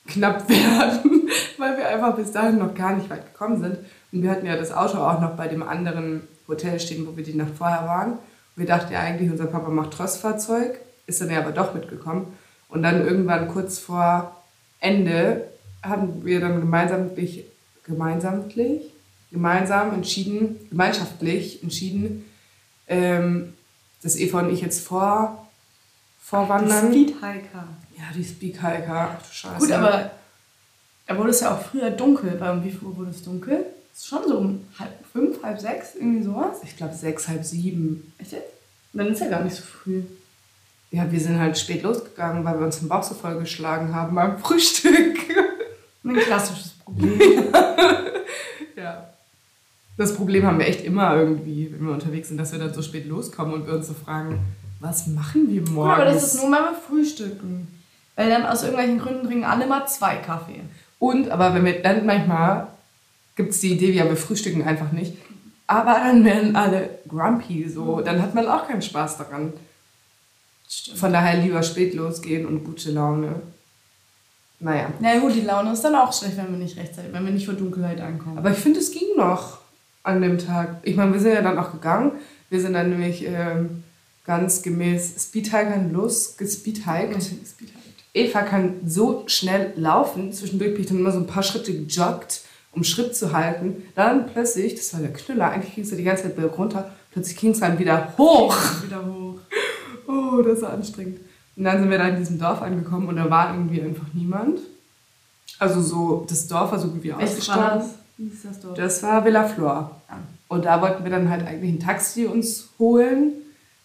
[0.08, 3.78] knapp werden, weil wir einfach bis dahin noch gar nicht weit gekommen sind.
[4.12, 7.24] Und wir hatten ja das Auto auch noch bei dem anderen Hotel stehen, wo wir
[7.24, 8.12] die Nacht vorher waren.
[8.12, 8.20] Und
[8.58, 12.28] wir dachten ja eigentlich, unser Papa macht Trossfahrzeug, ist dann ja aber doch mitgekommen.
[12.70, 14.36] Und dann irgendwann kurz vor
[14.80, 15.48] Ende
[15.84, 17.46] haben wir dann gemeinsamlich,
[17.84, 18.82] gemeinsamlich,
[19.32, 22.26] gemeinsam entschieden, gemeinschaftlich entschieden,
[22.88, 23.54] ähm,
[24.04, 25.48] dass Eva und ich jetzt vor,
[26.20, 26.92] vorwandern.
[26.92, 27.68] Speedhiker.
[27.98, 29.18] Ja, die Speakhiker.
[29.18, 29.60] Ach du Scheiße.
[29.60, 30.12] Gut, aber
[31.08, 32.32] da wurde es ja auch früher dunkel.
[32.32, 33.66] Bei um wie viel Uhr wurde es dunkel?
[33.94, 36.58] Ist schon so um halb fünf, halb sechs, irgendwie sowas.
[36.64, 38.14] Ich glaube sechs, halb sieben.
[38.18, 38.54] Echt jetzt?
[38.94, 40.02] Dann ist ja gar nicht so früh.
[40.92, 44.16] Ja, wir sind halt spät losgegangen, weil wir uns den Bauch so voll geschlagen haben
[44.16, 45.18] beim Frühstück.
[46.04, 47.12] Ein klassisches Problem.
[48.76, 49.08] ja.
[49.98, 52.82] Das Problem haben wir echt immer irgendwie, wenn wir unterwegs sind, dass wir dann so
[52.82, 54.40] spät loskommen und wir uns so fragen,
[54.80, 55.94] was machen wir Gut, morgens?
[55.94, 57.68] aber das ist nur mal beim Frühstücken.
[58.16, 60.62] Weil dann aus irgendwelchen Gründen trinken alle mal zwei Kaffee.
[61.00, 62.68] Und, aber wenn wir dann manchmal
[63.36, 65.18] gibt es die Idee, ja, wir frühstücken einfach nicht.
[65.68, 68.02] Aber dann werden alle grumpy so.
[68.02, 69.54] Dann hat man auch keinen Spaß daran.
[70.68, 70.98] Stimmt.
[70.98, 73.42] Von daher lieber spät losgehen und gute Laune.
[74.60, 74.92] Naja.
[75.00, 77.46] Na gut, die Laune ist dann auch schlecht, wenn wir nicht rechtzeitig, wenn wir nicht
[77.46, 78.38] vor Dunkelheit ankommen.
[78.38, 79.60] Aber ich finde, es ging noch
[80.04, 80.82] an dem Tag.
[80.84, 82.14] Ich meine, wir sind ja dann auch gegangen.
[82.50, 83.84] Wir sind dann nämlich ähm,
[84.26, 87.24] ganz gemäß Speedhikern losgespeedhiked.
[87.24, 87.80] Speedhike.
[88.14, 90.34] Eva kann so schnell laufen.
[90.34, 93.84] Zwischendurch bin ich dann immer so ein paar Schritte gejoggt, um Schritt zu halten.
[93.96, 96.92] Dann plötzlich, das war der Knüller, eigentlich ging es ja die ganze Zeit runter.
[97.12, 98.56] Plötzlich ging es dann wieder hoch.
[98.84, 99.40] Wieder hoch.
[100.08, 101.20] Oh, das war anstrengend.
[101.56, 104.60] Und dann sind wir da in diesem Dorf angekommen und da war irgendwie einfach niemand.
[105.60, 107.80] Also so, das Dorf war so Welches war ausgestorben.
[107.80, 107.96] das?
[108.18, 108.60] Wie das?
[108.76, 110.02] Das war Villaflor.
[110.08, 110.18] Ah.
[110.48, 113.34] Und da wollten wir dann halt eigentlich ein Taxi uns holen,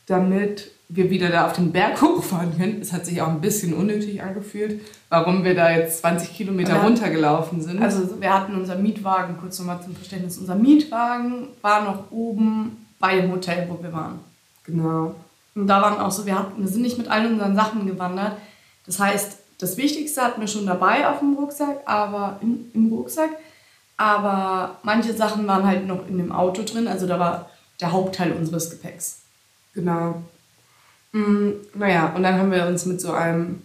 [0.06, 2.80] damit wir wieder da auf den Berg hochfahren können.
[2.80, 7.60] Es hat sich auch ein bisschen unnötig angefühlt, warum wir da jetzt 20 Kilometer runtergelaufen
[7.60, 7.82] sind.
[7.82, 13.20] Also wir hatten unser Mietwagen, kurz nochmal zum Verständnis, unser Mietwagen war noch oben bei
[13.20, 14.20] dem Hotel, wo wir waren.
[14.64, 15.14] genau.
[15.54, 18.36] Und da waren auch so, wir, hatten, wir sind nicht mit all unseren Sachen gewandert.
[18.84, 23.30] Das heißt, das Wichtigste hatten wir schon dabei auf dem Rucksack, aber im, im Rucksack.
[23.96, 28.32] Aber manche Sachen waren halt noch in dem Auto drin, also da war der Hauptteil
[28.32, 29.22] unseres Gepäcks.
[29.72, 30.22] Genau.
[31.16, 33.62] Mm, naja, und dann haben wir uns mit so einem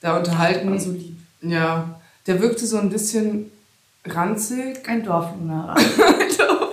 [0.00, 0.72] da unterhalten.
[0.72, 1.16] Also lieb.
[1.42, 3.52] ja, der wirkte so ein bisschen
[4.04, 4.78] ranzig.
[4.88, 5.76] Ein Dorfluner.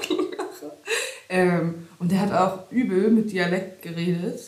[1.30, 4.40] ähm, und der hat auch übel mit Dialekt geredet.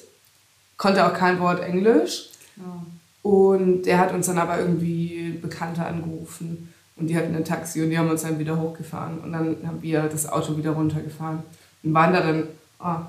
[0.77, 2.29] Konnte auch kein Wort Englisch.
[2.55, 2.83] Ja.
[3.21, 6.73] Und der hat uns dann aber irgendwie Bekannte angerufen.
[6.95, 9.19] Und die hatten ein Taxi und die haben uns dann wieder hochgefahren.
[9.19, 11.43] Und dann haben wir das Auto wieder runtergefahren.
[11.83, 12.47] Und waren da dann,
[12.79, 13.01] ah,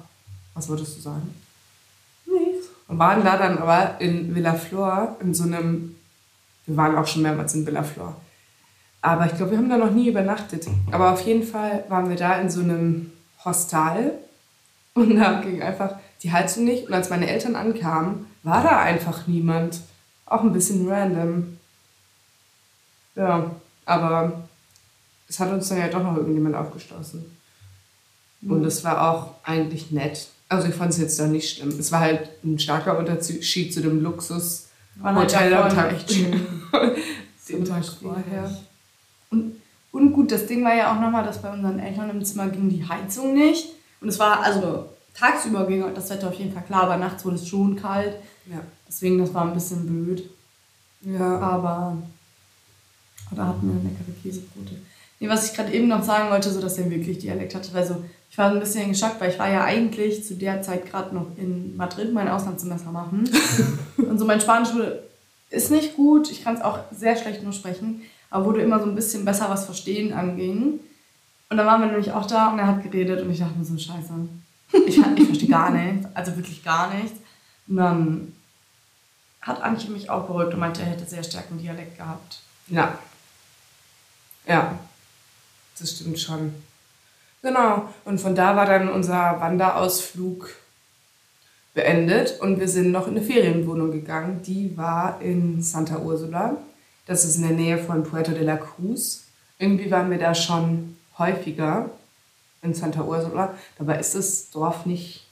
[0.53, 1.35] was wolltest du sagen?
[2.89, 5.95] Und waren da dann aber in Villa Flor in so einem,
[6.67, 8.17] wir waren auch schon mehrmals in Villa Flor.
[9.01, 10.67] Aber ich glaube, wir haben da noch nie übernachtet.
[10.91, 13.13] Aber auf jeden Fall waren wir da in so einem
[13.45, 14.13] Hostal
[14.95, 16.89] und da ging einfach die Heizung nicht.
[16.89, 19.81] Und als meine Eltern ankamen, war da einfach niemand.
[20.27, 21.59] Auch ein bisschen random.
[23.15, 23.51] Ja,
[23.87, 24.49] aber
[25.29, 27.37] es hat uns dann ja doch noch irgendjemand aufgeschlossen.
[28.43, 30.29] Und es war auch eigentlich nett.
[30.49, 31.69] Also ich fand es jetzt da nicht schlimm.
[31.79, 34.69] Es war halt ein starker Unterschied zu dem Luxus
[35.03, 35.93] Hotel am Tag.
[35.93, 36.41] echt schön.
[37.49, 38.51] Den Tag vorher.
[39.31, 39.57] Und,
[39.93, 42.69] und gut, das Ding war ja auch nochmal, dass bei unseren Eltern im Zimmer ging
[42.69, 43.69] die Heizung nicht.
[44.01, 47.37] Und es war, also tagsüber ging das Wetter auf jeden Fall klar, aber nachts wurde
[47.37, 48.17] es schon kalt.
[48.47, 48.61] Ja.
[48.87, 50.29] Deswegen, das war ein bisschen blöd.
[51.03, 51.39] Ja.
[51.39, 51.97] Aber
[53.31, 54.77] da hatten wir leckere Käsebrote.
[55.21, 57.87] Nee, was ich gerade eben noch sagen wollte, so dass er wirklich Dialekt hatte, weil
[57.87, 61.15] so, ich war ein bisschen geschockt, weil ich war ja eigentlich zu der Zeit gerade
[61.15, 63.29] noch in Madrid mein Auslandssemester machen.
[63.97, 65.03] und so mein Spanisch wurde,
[65.51, 68.87] ist nicht gut, ich kann es auch sehr schlecht nur sprechen, aber wurde immer so
[68.87, 70.81] ein bisschen besser, was Verstehen anging.
[71.51, 73.65] Und dann waren wir nämlich auch da und er hat geredet und ich dachte mir
[73.65, 74.13] so, scheiße,
[74.87, 77.19] ich, ich verstehe gar nichts, also wirklich gar nichts.
[77.67, 78.33] Und dann
[79.41, 82.41] hat Antje mich auch beruhigt und meinte, er hätte sehr starken Dialekt gehabt.
[82.69, 82.99] Ja.
[84.47, 84.79] Ja.
[85.81, 86.53] Das stimmt schon.
[87.43, 87.89] Genau.
[88.05, 90.51] Und von da war dann unser Wanderausflug
[91.75, 94.43] beendet und wir sind noch in eine Ferienwohnung gegangen.
[94.45, 96.57] Die war in Santa Ursula.
[97.07, 99.25] Das ist in der Nähe von Puerto de la Cruz.
[99.59, 101.91] Irgendwie waren wir da schon häufiger
[102.63, 103.55] in Santa Ursula.
[103.79, 105.25] Dabei ist das Dorf nicht,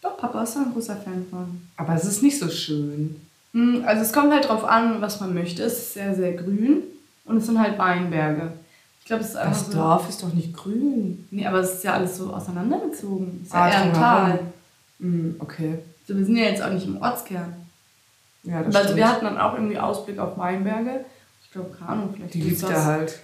[0.00, 1.68] Doch, Papa ist ein großer Fan von.
[1.76, 3.20] aber es ist nicht so schön.
[3.52, 5.62] Hm, Also es kommt halt drauf an, was man möchte.
[5.62, 6.82] Es ist sehr, sehr grün
[7.26, 8.52] und es sind halt Weinberge.
[9.04, 9.72] Ich glaube, es ist Das so...
[9.74, 11.28] Dorf ist doch nicht grün.
[11.30, 13.40] Nee, aber es ist ja alles so auseinandergezogen.
[13.42, 13.92] Es ist Ah, ja eher ein.
[13.92, 14.38] Tal.
[14.98, 15.78] Hm, okay.
[16.08, 17.52] Also wir sind ja jetzt auch nicht im Ortskern.
[18.44, 18.96] Ja, das Also stimmt.
[18.96, 21.04] wir hatten dann auch irgendwie Ausblick auf Weinberge.
[21.44, 23.20] Ich glaube, keine Ahnung, vielleicht Die liegt da halt.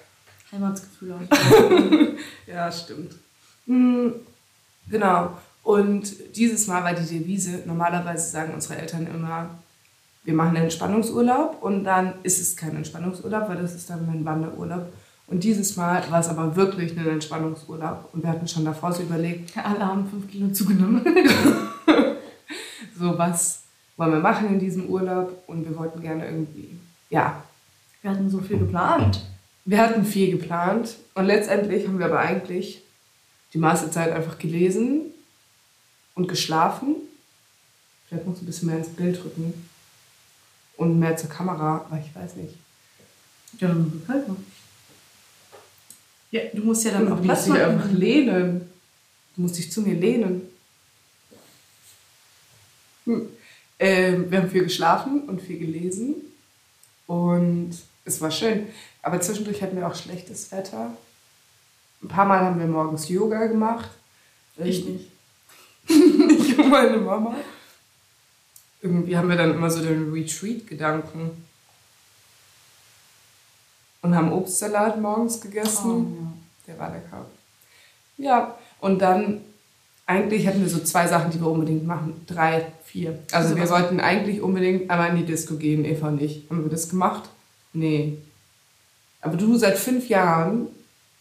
[0.53, 1.39] Heimatsgefühl aus.
[2.47, 3.15] Ja, stimmt.
[3.67, 4.13] Hm,
[4.91, 5.31] genau.
[5.63, 9.49] Und dieses Mal war die Devise, normalerweise sagen unsere Eltern immer,
[10.25, 14.25] wir machen einen Entspannungsurlaub und dann ist es kein Entspannungsurlaub, weil das ist dann ein
[14.27, 14.93] Wanderurlaub.
[15.31, 18.11] Und dieses Mal war es aber wirklich ein Entspannungsurlaub.
[18.13, 21.05] Und wir hatten schon davor so überlegt, Alle haben fünf Kilo zugenommen.
[22.99, 23.63] so was
[23.97, 25.45] wollen wir machen in diesem Urlaub.
[25.47, 26.77] Und wir wollten gerne irgendwie,
[27.11, 27.45] ja,
[28.03, 29.25] Wir hatten so viel geplant.
[29.65, 32.83] Wir hatten viel geplant und letztendlich haben wir aber eigentlich
[33.53, 35.03] die meiste Zeit einfach gelesen
[36.15, 36.97] und geschlafen.
[38.09, 39.53] Vielleicht noch so ein bisschen mehr ins Bild rücken
[40.77, 42.55] und mehr zur Kamera, aber ich weiß nicht.
[43.59, 44.37] Ja, dann gefällt mir.
[46.31, 47.97] Ja, du musst ja dann Du auch musst Platz dich einfach machen.
[47.97, 48.71] lehnen.
[49.35, 50.43] Du musst dich zu mir lehnen.
[53.05, 53.29] Hm.
[53.79, 56.17] Ähm, wir haben viel geschlafen und viel gelesen
[57.07, 57.73] und
[58.05, 58.67] es war schön.
[59.03, 60.95] Aber zwischendurch hatten wir auch schlechtes Wetter.
[62.03, 63.89] Ein paar Mal haben wir morgens Yoga gemacht.
[64.59, 65.09] Ich nicht.
[65.89, 67.35] ich und meine Mama.
[68.83, 71.45] Irgendwie haben wir dann immer so den Retreat-Gedanken.
[74.03, 75.91] Und haben Obstsalat morgens gegessen.
[75.91, 76.27] Oh,
[76.67, 77.27] Der war lecker.
[78.17, 79.41] Ja, und dann,
[80.07, 82.25] eigentlich hatten wir so zwei Sachen, die wir unbedingt machen.
[82.27, 83.19] Drei, vier.
[83.33, 86.45] Also Also wir wollten eigentlich unbedingt einmal in die Disco gehen, Eva und ich.
[86.49, 87.29] Haben wir das gemacht?
[87.73, 88.19] Nee.
[89.21, 90.69] Aber du seit fünf Jahren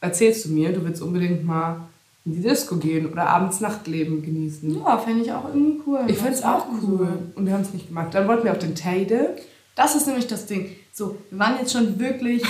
[0.02, 1.82] erzählst du mir, du willst unbedingt mal
[2.26, 4.78] in die Disco gehen oder abends Nachtleben genießen.
[4.80, 6.00] Ja, fände ich auch irgendwie cool.
[6.08, 7.10] Ich fand es auch cool.
[7.36, 8.14] Und wir haben es nicht gemacht.
[8.14, 9.38] Dann wollten wir auf den Teide.
[9.76, 10.76] Das ist nämlich das Ding.
[11.00, 12.44] So, wir waren jetzt schon wirklich,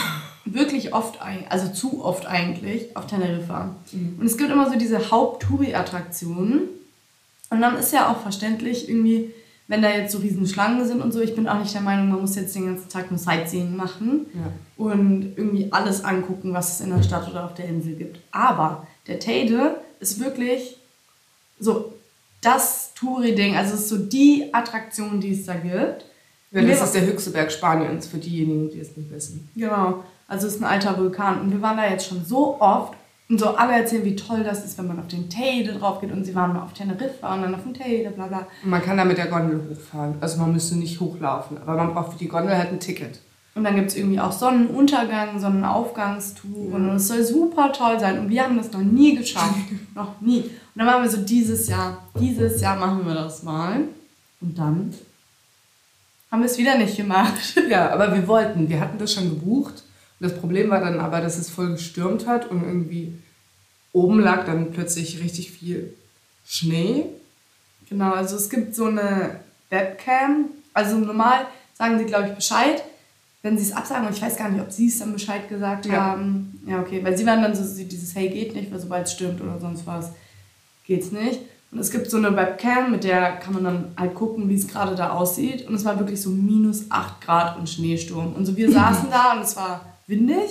[0.43, 3.75] wirklich oft, ein, also zu oft eigentlich, auf Teneriffa.
[3.93, 6.61] Und es gibt immer so diese Haupt-Touri-Attraktionen.
[7.51, 9.29] Und dann ist ja auch verständlich irgendwie,
[9.67, 12.09] wenn da jetzt so riesen Schlangen sind und so, ich bin auch nicht der Meinung,
[12.09, 14.83] man muss jetzt den ganzen Tag nur Sightseeing machen Ja.
[14.83, 18.19] und irgendwie alles angucken, was es in der Stadt oder auf der Insel gibt.
[18.31, 20.75] Aber der Teide ist wirklich
[21.59, 21.93] so
[22.41, 26.05] das Touri-Ding, also es ist so die Attraktion, die es da gibt.
[26.51, 29.47] Ja, das ist der höchste Berg Spaniens, für diejenigen, die es nicht wissen.
[29.55, 32.93] Genau, also es ist ein alter Vulkan und wir waren da jetzt schon so oft
[33.29, 36.11] und so alle erzählen, wie toll das ist, wenn man auf den Teide drauf geht
[36.11, 38.47] und sie waren mal auf Teneriffa und dann auf dem Teide, bla bla.
[38.63, 40.15] Und man kann da mit der Gondel hochfahren.
[40.19, 43.19] Also man müsste nicht hochlaufen, aber man braucht für die Gondel halt ein Ticket.
[43.53, 48.29] Und dann gibt es irgendwie auch Sonnenuntergang, Sonnenaufgangstouren und es soll super toll sein und
[48.29, 49.55] wir haben das noch nie geschafft,
[49.95, 50.41] noch nie.
[50.41, 53.81] Und dann waren wir so, dieses Jahr, dieses Jahr machen wir das mal
[54.41, 54.93] und dann
[56.31, 57.33] haben wir es wieder nicht gemacht.
[57.69, 59.83] Ja, aber wir wollten, wir hatten das schon gebucht.
[60.19, 63.13] Und das Problem war dann aber, dass es voll gestürmt hat und irgendwie
[63.93, 65.93] oben lag dann plötzlich richtig viel
[66.45, 67.05] Schnee.
[67.89, 69.39] Genau, also es gibt so eine
[69.69, 70.45] Webcam.
[70.73, 72.83] Also normal sagen sie, glaube ich, Bescheid,
[73.41, 74.07] wenn sie es absagen.
[74.07, 75.93] Und ich weiß gar nicht, ob sie es dann Bescheid gesagt Ja.
[75.93, 76.61] haben.
[76.67, 77.03] Ja, okay.
[77.03, 79.87] Weil sie waren dann so dieses Hey geht nicht, weil sobald es stürmt oder sonst
[79.87, 80.11] was,
[80.85, 81.39] geht's nicht.
[81.71, 84.67] Und es gibt so eine Webcam, mit der kann man dann halt gucken, wie es
[84.67, 85.67] gerade da aussieht.
[85.67, 88.33] Und es war wirklich so minus 8 Grad und Schneesturm.
[88.33, 90.49] Und so wir saßen da und es war windig.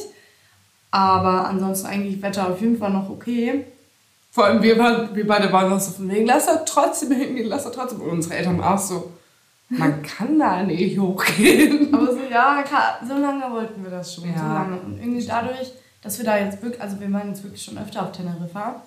[0.91, 3.67] Aber ansonsten eigentlich Wetter auf jeden Fall noch okay.
[4.31, 7.49] Vor allem wir, waren, wir beide waren noch so von wegen, lass doch trotzdem hingehen,
[7.49, 8.01] lass doch trotzdem.
[8.01, 9.13] Und unsere Eltern auch so,
[9.69, 11.93] man kann da nicht hochgehen.
[11.93, 14.31] Aber so, ja, klar, so lange wollten wir das schon.
[14.31, 14.39] Ja.
[14.39, 14.81] So lange.
[14.81, 18.03] Und irgendwie dadurch, dass wir da jetzt wirklich, also wir waren jetzt wirklich schon öfter
[18.03, 18.83] auf Teneriffa.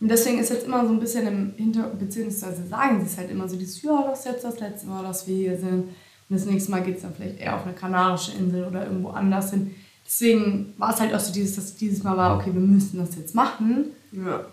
[0.00, 3.30] Und deswegen ist jetzt immer so ein bisschen im Hinter, beziehungsweise sagen sie es halt
[3.30, 5.84] immer so, dieses, ja, das ist jetzt das letzte Mal, dass wir hier sind.
[5.84, 9.10] Und das nächste Mal geht es dann vielleicht eher auf eine kanarische Insel oder irgendwo
[9.10, 9.74] anders hin.
[10.06, 13.14] Deswegen war es halt auch so dieses, dass dieses Mal war, okay, wir müssen das
[13.16, 13.86] jetzt machen.
[14.12, 14.44] Ja.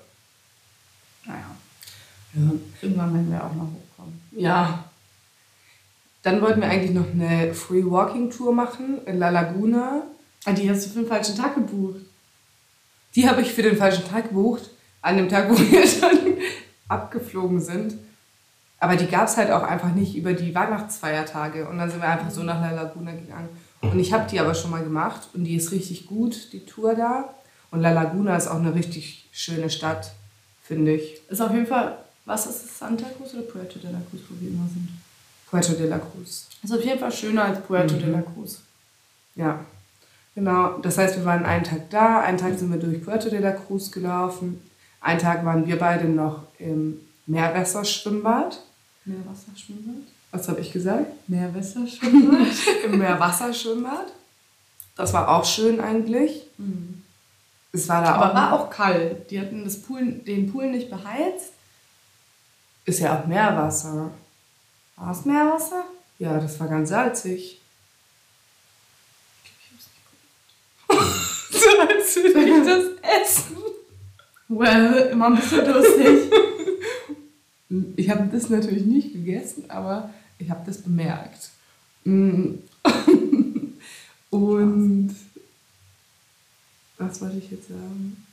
[1.25, 1.55] Naja,
[2.33, 2.51] ja.
[2.81, 4.21] irgendwann werden wir auch noch hochkommen.
[4.31, 4.83] Ja.
[6.23, 10.03] Dann wollten wir eigentlich noch eine Free Walking Tour machen in La Laguna.
[10.45, 12.01] Ah, die hast du für den falschen Tag gebucht.
[13.15, 14.69] Die habe ich für den falschen Tag gebucht,
[15.01, 16.17] an dem Tag, wo wir dann
[16.87, 17.95] abgeflogen sind.
[18.79, 21.67] Aber die gab es halt auch einfach nicht über die Weihnachtsfeiertage.
[21.67, 23.49] Und dann sind wir einfach so nach La Laguna gegangen.
[23.81, 26.95] Und ich habe die aber schon mal gemacht und die ist richtig gut, die Tour
[26.95, 27.33] da.
[27.71, 30.11] Und La Laguna ist auch eine richtig schöne Stadt,
[30.63, 31.21] finde ich.
[31.29, 34.39] Ist auf jeden Fall, was ist es, Santa Cruz oder Puerto de la Cruz, wo
[34.39, 34.89] wir immer sind?
[35.49, 36.47] Puerto de la Cruz.
[36.63, 37.99] Ist auf jeden Fall schöner als Puerto Mhm.
[37.99, 38.59] de la Cruz.
[39.35, 39.59] Ja,
[40.35, 40.77] genau.
[40.79, 43.51] Das heißt, wir waren einen Tag da, einen Tag sind wir durch Puerto de la
[43.51, 44.61] Cruz gelaufen.
[45.07, 48.61] Einen Tag waren wir beide noch im Meerwasserschwimmbad.
[49.05, 50.03] Meerwasserschwimmbad?
[50.31, 51.05] Was habe ich gesagt?
[51.29, 52.47] Meerwasserschwimmbad?
[52.83, 54.11] Im Meerwasserschwimmbad.
[54.97, 56.43] Das war auch schön eigentlich.
[57.71, 58.35] Es war da Aber auch.
[58.35, 59.31] war auch kalt.
[59.31, 61.53] Die hatten das Pool, den Pool nicht beheizt.
[62.83, 64.11] Ist ja auch Meerwasser.
[64.97, 65.85] War es Meerwasser?
[66.19, 67.61] Ja, das war ganz salzig.
[71.49, 72.85] So als würde ich das
[73.23, 73.57] essen.
[74.49, 76.31] Well, immer ein bisschen durstig.
[77.97, 81.49] Ich habe das natürlich nicht gegessen, aber ich habe das bemerkt.
[82.05, 82.59] Mm.
[84.29, 85.13] Und
[86.97, 88.25] was wollte ich jetzt sagen?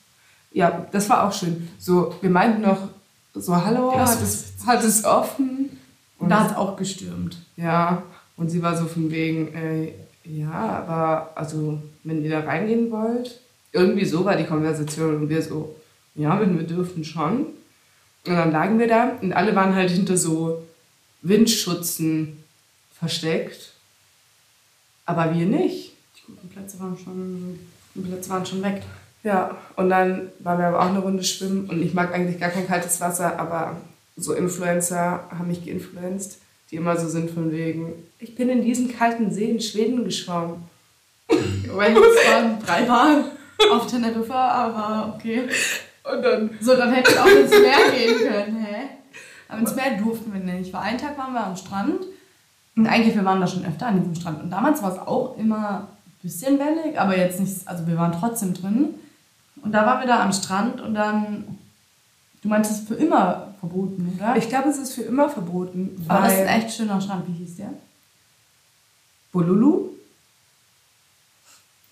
[0.53, 1.69] Ja, das war auch schön.
[1.81, 2.91] So, wir meinten noch
[3.35, 5.71] so, hallo, Ja, hat, es, hat es offen?
[6.19, 7.37] Und da hat es auch gestürmt.
[7.57, 8.05] Ja,
[8.37, 9.93] und sie war so von wegen, äh,
[10.25, 13.41] ja, aber also, wenn ihr da reingehen wollt,
[13.73, 15.75] irgendwie so war die Konversation und wir so,
[16.15, 17.47] ja, wenn wir dürfen schon.
[18.27, 20.63] Und dann lagen wir da und alle waren halt hinter so
[21.23, 22.43] Windschutzen
[22.99, 23.73] versteckt,
[25.05, 25.93] aber wir nicht.
[26.17, 27.59] Die guten Plätze waren schon,
[27.95, 28.83] die Plätze waren schon weg.
[29.23, 32.51] Ja, und dann waren wir aber auch eine Runde schwimmen und ich mag eigentlich gar
[32.51, 33.77] kein kaltes Wasser, aber
[34.17, 36.39] so Influencer haben mich geinfluenced,
[36.71, 40.63] die immer so sind von wegen, ich bin in diesen kalten See in Schweden geschwommen.
[41.75, 43.25] Well, es waren drei Bahnen
[43.73, 45.49] auf Teneriffa, aber okay.
[46.05, 48.89] Und dann, So, dann hätte ich auch ins Meer gehen können, hä?
[49.49, 52.05] Aber ins Meer durften wir nicht, weil einen Tag waren wir am Strand
[52.77, 55.37] und eigentlich, wir waren da schon öfter an diesem Strand und damals war es auch
[55.39, 55.87] immer ein
[56.23, 58.95] bisschen wellig, aber jetzt nicht, also wir waren trotzdem drin
[59.63, 61.59] und da waren wir da am Strand und dann,
[62.43, 64.37] du meinst, es ist für immer verboten, oder?
[64.37, 67.33] ich glaube, es ist für immer verboten, aber das ist ein echt schöner Strand, wie
[67.45, 67.71] hieß der?
[69.33, 69.91] Bolulu,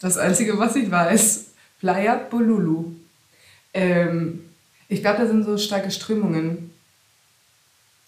[0.01, 1.47] das Einzige, was ich weiß,
[1.81, 2.93] Playa Bolulu.
[3.75, 4.45] Ähm,
[4.89, 6.71] ich glaube, da sind so starke Strömungen.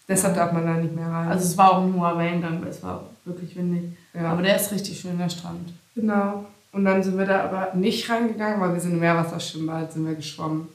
[0.07, 1.29] Deshalb darf man da nicht mehr rein.
[1.29, 3.97] Also es war auch ein hoher Wellengang, weil es war wirklich windig.
[4.13, 4.31] Ja.
[4.31, 5.73] Aber der ist richtig schön, der Strand.
[5.95, 6.45] Genau.
[6.71, 10.13] Und dann sind wir da aber nicht reingegangen, weil wir sind im Meerwasserschwimmbad, sind wir
[10.13, 10.67] geschwommen.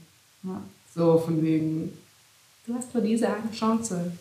[0.42, 0.60] Ja.
[0.94, 1.92] So von wegen,
[2.66, 4.12] du hast nur diese eine Chance.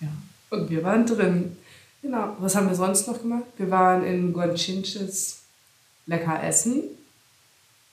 [0.00, 0.08] ja.
[0.50, 1.56] Und wir waren drin.
[2.02, 2.36] Genau.
[2.40, 3.44] Was haben wir sonst noch gemacht?
[3.56, 5.42] Wir waren in Guanchinches
[6.06, 6.82] lecker essen.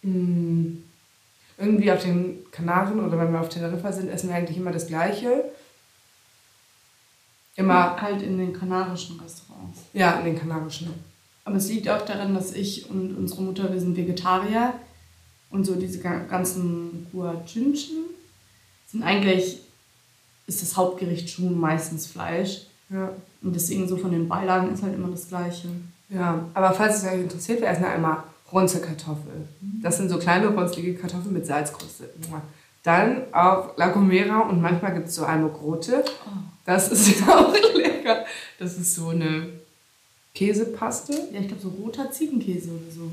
[0.02, 0.87] Mm.
[1.58, 4.88] Irgendwie auf den Kanaren oder wenn wir auf Teneriffa sind, essen wir eigentlich immer das
[4.88, 5.46] Gleiche.
[7.56, 9.80] Immer, Halt in den kanarischen Restaurants.
[9.94, 10.94] ja, in den kanarischen.
[11.44, 14.74] Aber es liegt auch daran, dass ich und unsere Mutter, wir sind Vegetarier.
[15.50, 18.04] Und so diese ga- ganzen Guachinchen
[18.92, 19.62] sind eigentlich,
[20.46, 22.64] ist das Hauptgericht schon meistens Fleisch.
[22.90, 23.12] Ja.
[23.42, 25.70] Und deswegen so von den Beilagen ist halt immer das Gleiche.
[26.10, 29.48] Ja, aber falls es euch interessiert, wir essen ja einmal Runzelkartoffel.
[29.82, 32.10] Das sind so kleine runzlige Kartoffeln mit Salzkruste.
[32.84, 36.06] Dann auf La Gomera und manchmal gibt es so eine Grote.
[36.66, 38.26] Das ist auch lecker.
[38.60, 39.50] Das ist so eine
[40.34, 41.14] Käsepaste.
[41.34, 43.12] Ja, ich glaube so roter Ziegenkäse oder so.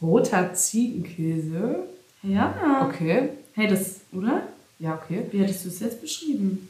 [0.00, 1.80] Roter Ziegenkäse.
[2.22, 2.86] Ja.
[2.88, 3.30] Okay.
[3.54, 4.42] Hey, das, oder?
[4.78, 5.26] Ja, okay.
[5.30, 6.68] Wie hättest du es jetzt beschrieben?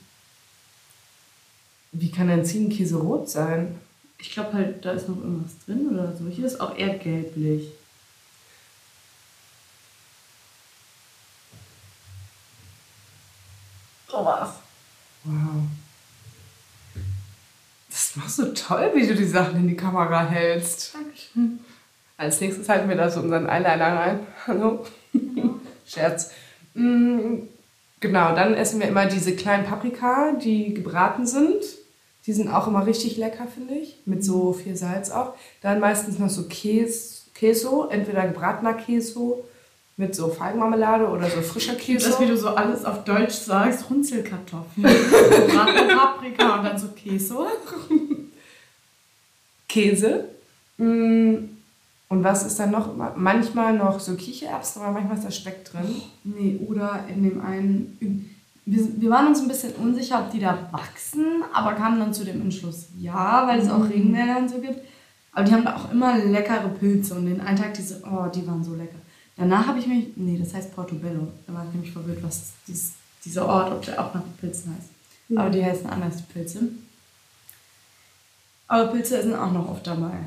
[1.93, 3.79] Wie kann ein Ziegenkäse rot sein?
[4.23, 6.29] Ich glaube halt, da ist noch irgendwas drin oder so.
[6.29, 7.73] Hier ist auch eher gelblich.
[14.09, 14.51] Sowas.
[15.25, 15.65] Wow.
[17.91, 20.95] Das machst du toll, wie du die Sachen in die Kamera hältst.
[20.95, 21.59] Dankeschön.
[22.17, 24.21] Als nächstes halten wir da so unseren Eyeliner rein.
[24.47, 24.87] Hallo?
[25.87, 26.31] Scherz.
[26.75, 27.41] Mm,
[28.03, 31.63] Genau, dann essen wir immer diese kleinen Paprika, die gebraten sind.
[32.27, 33.97] Die sind auch immer richtig lecker, finde ich.
[34.07, 35.35] Mit so viel Salz auch.
[35.61, 39.45] Dann meistens noch so Käse, Queso, entweder gebratener Queso
[39.97, 42.09] mit so Feigenmarmelade oder so frischer Queso.
[42.11, 47.37] Das, wie du so alles auf Deutsch sagst, Runzelkartoffeln, gebratene Paprika und dann so Käse.
[49.69, 50.25] Käse.
[50.79, 51.37] Mm,
[52.09, 52.91] Und was ist dann noch?
[53.17, 56.03] Manchmal noch so Kichererbsen, aber manchmal ist da Speck drin.
[56.25, 58.29] Nee, oder in dem einen.
[58.65, 62.25] Wir, wir waren uns ein bisschen unsicher, ob die da wachsen, aber kamen dann zu
[62.25, 64.81] dem Entschluss, ja, weil es auch Regenwälder und so gibt.
[65.33, 68.47] Aber die haben da auch immer leckere Pilze und den einen Tag diese, oh, die
[68.47, 68.99] waren so lecker.
[69.37, 71.29] Danach habe ich mich, nee, das heißt Portobello.
[71.47, 72.93] Da war ich nämlich verwirrt, was dies,
[73.25, 75.39] dieser Ort, ob der auch nach Pilzen heißt.
[75.39, 76.61] Aber die heißen anders, die Pilze.
[78.69, 80.19] Aber Pilze sind auch noch oft dabei.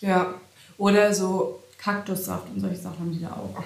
[0.00, 0.34] Ja.
[0.78, 3.62] Oder so, Kaktussaft und solche Sachen haben die da auch.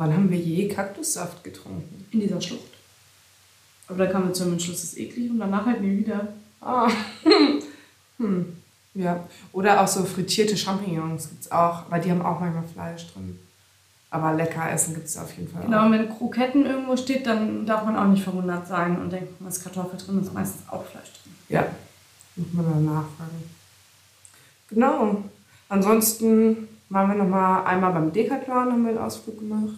[0.00, 2.06] Wann haben wir je Kaktussaft getrunken?
[2.10, 2.72] In dieser Schlucht.
[3.86, 6.28] Aber da kamen wir zum Entschluss, das ist eklig und danach halt nie wieder.
[6.62, 6.90] Ah.
[8.16, 8.56] hm.
[8.94, 9.28] Ja.
[9.52, 13.38] Oder auch so frittierte Champignons gibt es auch, weil die haben auch manchmal Fleisch drin.
[14.10, 15.90] Aber lecker essen gibt es auf jeden Fall Genau, auch.
[15.90, 19.62] wenn Kroketten irgendwo steht, dann darf man auch nicht verwundert sein und denken, da ist
[19.62, 21.34] Kartoffel drin, ist meistens auch Fleisch drin.
[21.50, 21.66] Ja.
[22.36, 23.50] Muss man dann nachfragen.
[24.70, 25.24] Genau.
[25.68, 29.76] Ansonsten waren wir noch mal einmal beim Decathlon, haben wir einen Ausflug gemacht.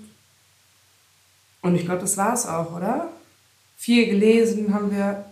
[1.63, 3.09] Und ich glaube, das war es auch, oder?
[3.77, 5.25] Viel gelesen haben wir.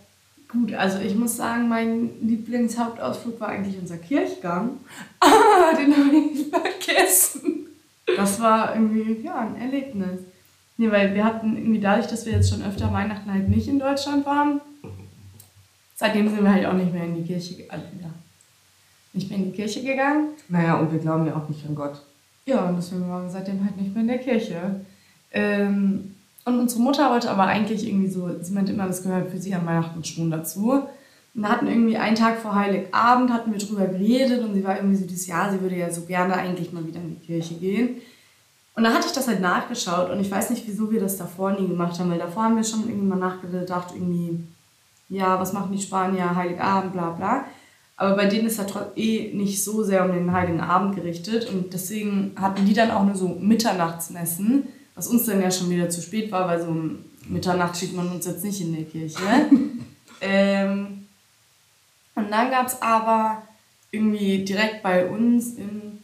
[0.49, 4.79] Gut, also ich muss sagen, mein Lieblingshauptausflug war eigentlich unser Kirchgang.
[5.21, 7.67] Ah, den habe ich vergessen.
[8.17, 10.21] Das war irgendwie, ja, ein Erlebnis.
[10.77, 13.79] Nee, weil wir hatten irgendwie dadurch, dass wir jetzt schon öfter Weihnachten halt nicht in
[13.79, 14.61] Deutschland waren,
[15.95, 18.11] seitdem sind wir halt auch nicht mehr in die Kirche, also, ja,
[19.13, 20.31] nicht mehr in die Kirche gegangen.
[20.49, 22.03] Naja, und wir glauben ja auch nicht an Gott.
[22.47, 24.81] Ja, und deswegen waren wir seitdem halt nicht mehr in der Kirche.
[25.33, 26.15] Ähm,
[26.51, 29.55] und unsere Mutter wollte aber eigentlich irgendwie so, sie meinte immer, das gehört für sie
[29.55, 30.83] an Weihnachten schon dazu.
[31.35, 34.97] Und hatten irgendwie einen Tag vor Heiligabend hatten wir drüber geredet und sie war irgendwie
[34.97, 38.01] so dieses Jahr, sie würde ja so gerne eigentlich mal wieder in die Kirche gehen.
[38.75, 41.53] Und da hatte ich das halt nachgeschaut und ich weiß nicht, wieso wir das davor
[41.53, 44.45] nie gemacht haben, weil davor haben wir schon irgendwie mal nachgedacht, irgendwie,
[45.09, 47.45] ja, was machen die Spanier, Heiligabend, bla bla.
[47.97, 51.75] Aber bei denen ist trotzdem eh nicht so sehr um den Heiligen Abend gerichtet und
[51.75, 54.69] deswegen hatten die dann auch nur so Mitternachtsmessen,
[55.01, 58.11] was uns dann ja schon wieder zu spät war, weil so um Mitternacht schickt man
[58.11, 59.19] uns jetzt nicht in der Kirche.
[60.21, 61.07] ähm,
[62.15, 63.43] und dann gab es aber
[63.91, 66.01] irgendwie direkt bei uns in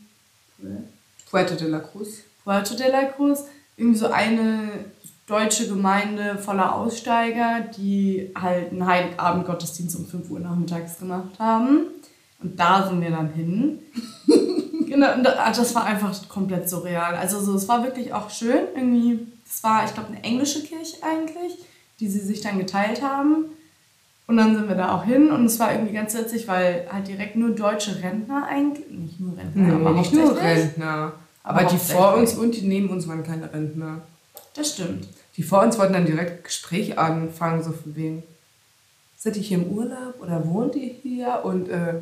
[1.28, 2.22] Puerto de la Cruz.
[2.42, 3.44] Puerto de la Cruz
[3.76, 4.86] irgendwie so eine
[5.26, 11.88] deutsche Gemeinde voller Aussteiger, die halt einen Heiligabend-Gottesdienst um 5 Uhr nachmittags gemacht haben.
[12.40, 13.78] Und da sind wir dann hin.
[14.86, 17.14] genau, das war einfach komplett surreal.
[17.16, 18.60] Also so, es war wirklich auch schön.
[18.74, 21.58] Irgendwie, das war, ich glaube, eine englische Kirche eigentlich,
[22.00, 23.46] die sie sich dann geteilt haben.
[24.26, 27.06] Und dann sind wir da auch hin und es war irgendwie ganz witzig, weil halt
[27.06, 30.36] direkt nur deutsche Rentner eigentlich, nicht nur Rentner, Nee, aber nicht nur.
[30.36, 31.12] Rentner.
[31.44, 34.00] Aber, Aber die vor uns und die neben uns waren keine Rentner.
[34.54, 35.06] Das stimmt.
[35.36, 38.24] Die vor uns wollten dann direkt Gespräch anfangen, so von wegen,
[39.16, 41.42] seid ihr hier im Urlaub oder wohnt ihr hier?
[41.44, 41.94] Und äh,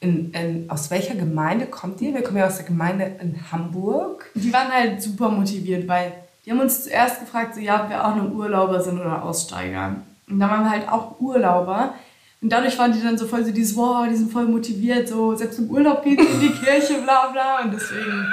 [0.00, 2.14] in, in, aus welcher Gemeinde kommt ihr?
[2.14, 4.30] Wir kommen ja aus der Gemeinde in Hamburg.
[4.34, 6.12] Die waren halt super motiviert, weil
[6.44, 9.96] die haben uns zuerst gefragt, so, ja, ob wir auch nur Urlauber sind oder Aussteiger.
[10.26, 11.94] Und dann waren wir halt auch Urlauber.
[12.40, 15.34] Und dadurch waren die dann so voll so dieses, wow, die sind voll motiviert, so
[15.36, 17.62] selbst im Urlaub geht in die Kirche, bla bla.
[17.62, 18.26] Und deswegen,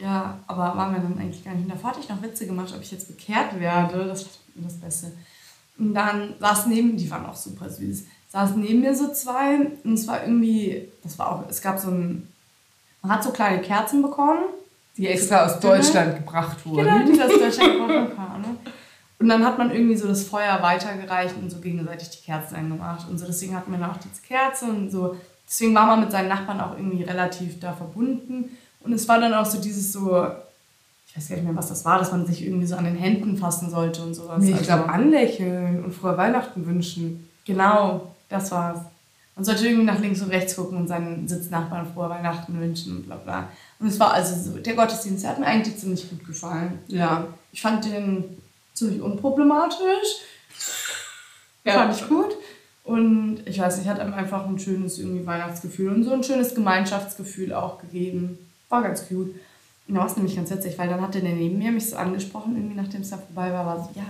[0.00, 1.64] ja, aber waren wir dann eigentlich gar nicht.
[1.64, 4.04] Und davor hatte ich noch Witze gemacht, ob ich jetzt bekehrt werde.
[4.06, 4.30] Das war
[4.64, 5.12] das Beste.
[5.78, 9.94] Und dann saß neben, die waren auch super süß, saß neben mir so zwei und
[9.94, 12.26] es war irgendwie, das war auch, es gab so ein,
[13.02, 14.42] man hat so kleine Kerzen bekommen
[14.96, 16.84] Die extra aus Deutschland gebracht wurden.
[16.84, 18.40] Genau, die das Deutschland gebrauchen kann.
[18.42, 18.56] Ne?
[19.18, 23.06] Und dann hat man irgendwie so das Feuer weitergereicht und so gegenseitig die Kerzen angemacht.
[23.10, 25.16] Und so deswegen hatten wir dann auch diese Kerze und so.
[25.46, 28.56] Deswegen war man mit seinen Nachbarn auch irgendwie relativ da verbunden.
[28.82, 30.26] Und es war dann auch so dieses so,
[31.06, 32.96] ich weiß gar nicht mehr, was das war, dass man sich irgendwie so an den
[32.96, 34.38] Händen fassen sollte und sowas.
[34.42, 37.28] Nee, ich Also- glaube, anlächeln und frohe Weihnachten wünschen.
[37.44, 38.80] Genau, das war's.
[39.36, 43.06] Man sollte irgendwie nach links und rechts gucken und seinen Sitznachbarn frohe Weihnachten wünschen und
[43.06, 43.48] bla bla.
[43.78, 46.78] Und es war also so, der Gottesdienst, der hat mir eigentlich ziemlich gut gefallen.
[46.88, 47.26] Ja.
[47.52, 48.38] Ich fand den
[48.74, 50.20] ziemlich unproblematisch.
[51.64, 51.74] Ja.
[51.74, 52.36] Fand ich gut.
[52.84, 56.54] Und ich weiß nicht, hat einem einfach ein schönes irgendwie Weihnachtsgefühl und so ein schönes
[56.54, 58.38] Gemeinschaftsgefühl auch gegeben.
[58.68, 59.34] War ganz cute.
[59.86, 61.96] Und da war es nämlich ganz witzig, weil dann hat der neben mir mich so
[61.96, 64.06] angesprochen, irgendwie nachdem es da vorbei war, war so, ja,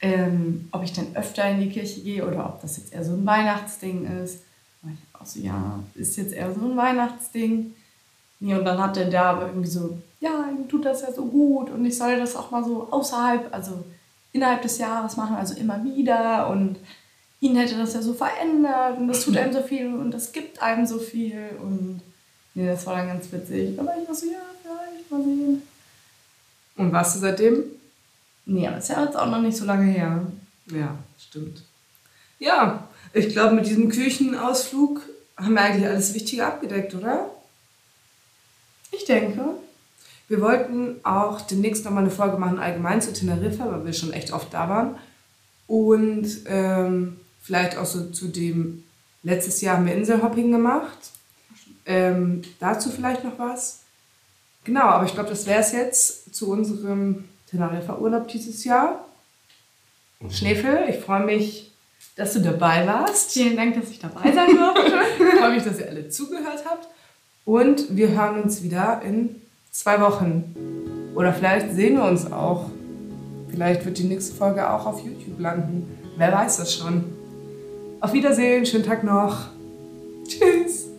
[0.00, 3.12] ähm, ob ich denn öfter in die Kirche gehe oder ob das jetzt eher so
[3.12, 4.40] ein Weihnachtsding ist.
[4.82, 7.74] Und ich auch so, ja, ist jetzt eher so ein Weihnachtsding.
[8.40, 11.70] Nee, und dann hat der da irgendwie so, ja, ihm tut das ja so gut
[11.70, 13.84] und ich soll das auch mal so außerhalb, also
[14.32, 16.76] innerhalb des Jahres machen, also immer wieder und
[17.40, 20.62] ihn hätte das ja so verändert und das tut einem so viel und das gibt
[20.62, 22.00] einem so viel und
[22.54, 23.78] nee, das war dann ganz witzig.
[23.78, 25.62] Aber ich war so, ja, vielleicht mal sehen.
[26.76, 27.64] Und warst du seitdem?
[28.44, 30.26] Nee, aber ist ja jetzt auch noch nicht so lange her.
[30.66, 31.62] Ja, stimmt.
[32.38, 35.02] Ja, ich glaube, mit diesem Küchenausflug
[35.36, 37.30] haben wir eigentlich alles Wichtige abgedeckt, oder?
[38.92, 39.44] Ich denke.
[40.28, 44.32] Wir wollten auch demnächst nochmal eine Folge machen, allgemein zu Teneriffa, weil wir schon echt
[44.32, 44.96] oft da waren.
[45.66, 48.84] Und ähm, vielleicht auch so zu dem,
[49.22, 50.98] letztes Jahr haben wir Inselhopping gemacht.
[51.84, 53.80] Ähm, dazu vielleicht noch was.
[54.64, 59.04] Genau, aber ich glaube, das wäre es jetzt zu unserem Teneriffa-Urlaub dieses Jahr.
[60.30, 61.72] Schneefel, ich freue mich,
[62.16, 63.32] dass du dabei warst.
[63.32, 64.92] Vielen Dank, dass ich dabei sein durfte.
[65.18, 66.88] Ich freue mich, dass ihr alle zugehört habt.
[67.44, 69.40] Und wir hören uns wieder in
[69.70, 71.12] zwei Wochen.
[71.14, 72.70] Oder vielleicht sehen wir uns auch.
[73.50, 75.98] Vielleicht wird die nächste Folge auch auf YouTube landen.
[76.16, 77.04] Wer weiß das schon.
[78.00, 79.46] Auf Wiedersehen, schönen Tag noch.
[80.26, 80.89] Tschüss.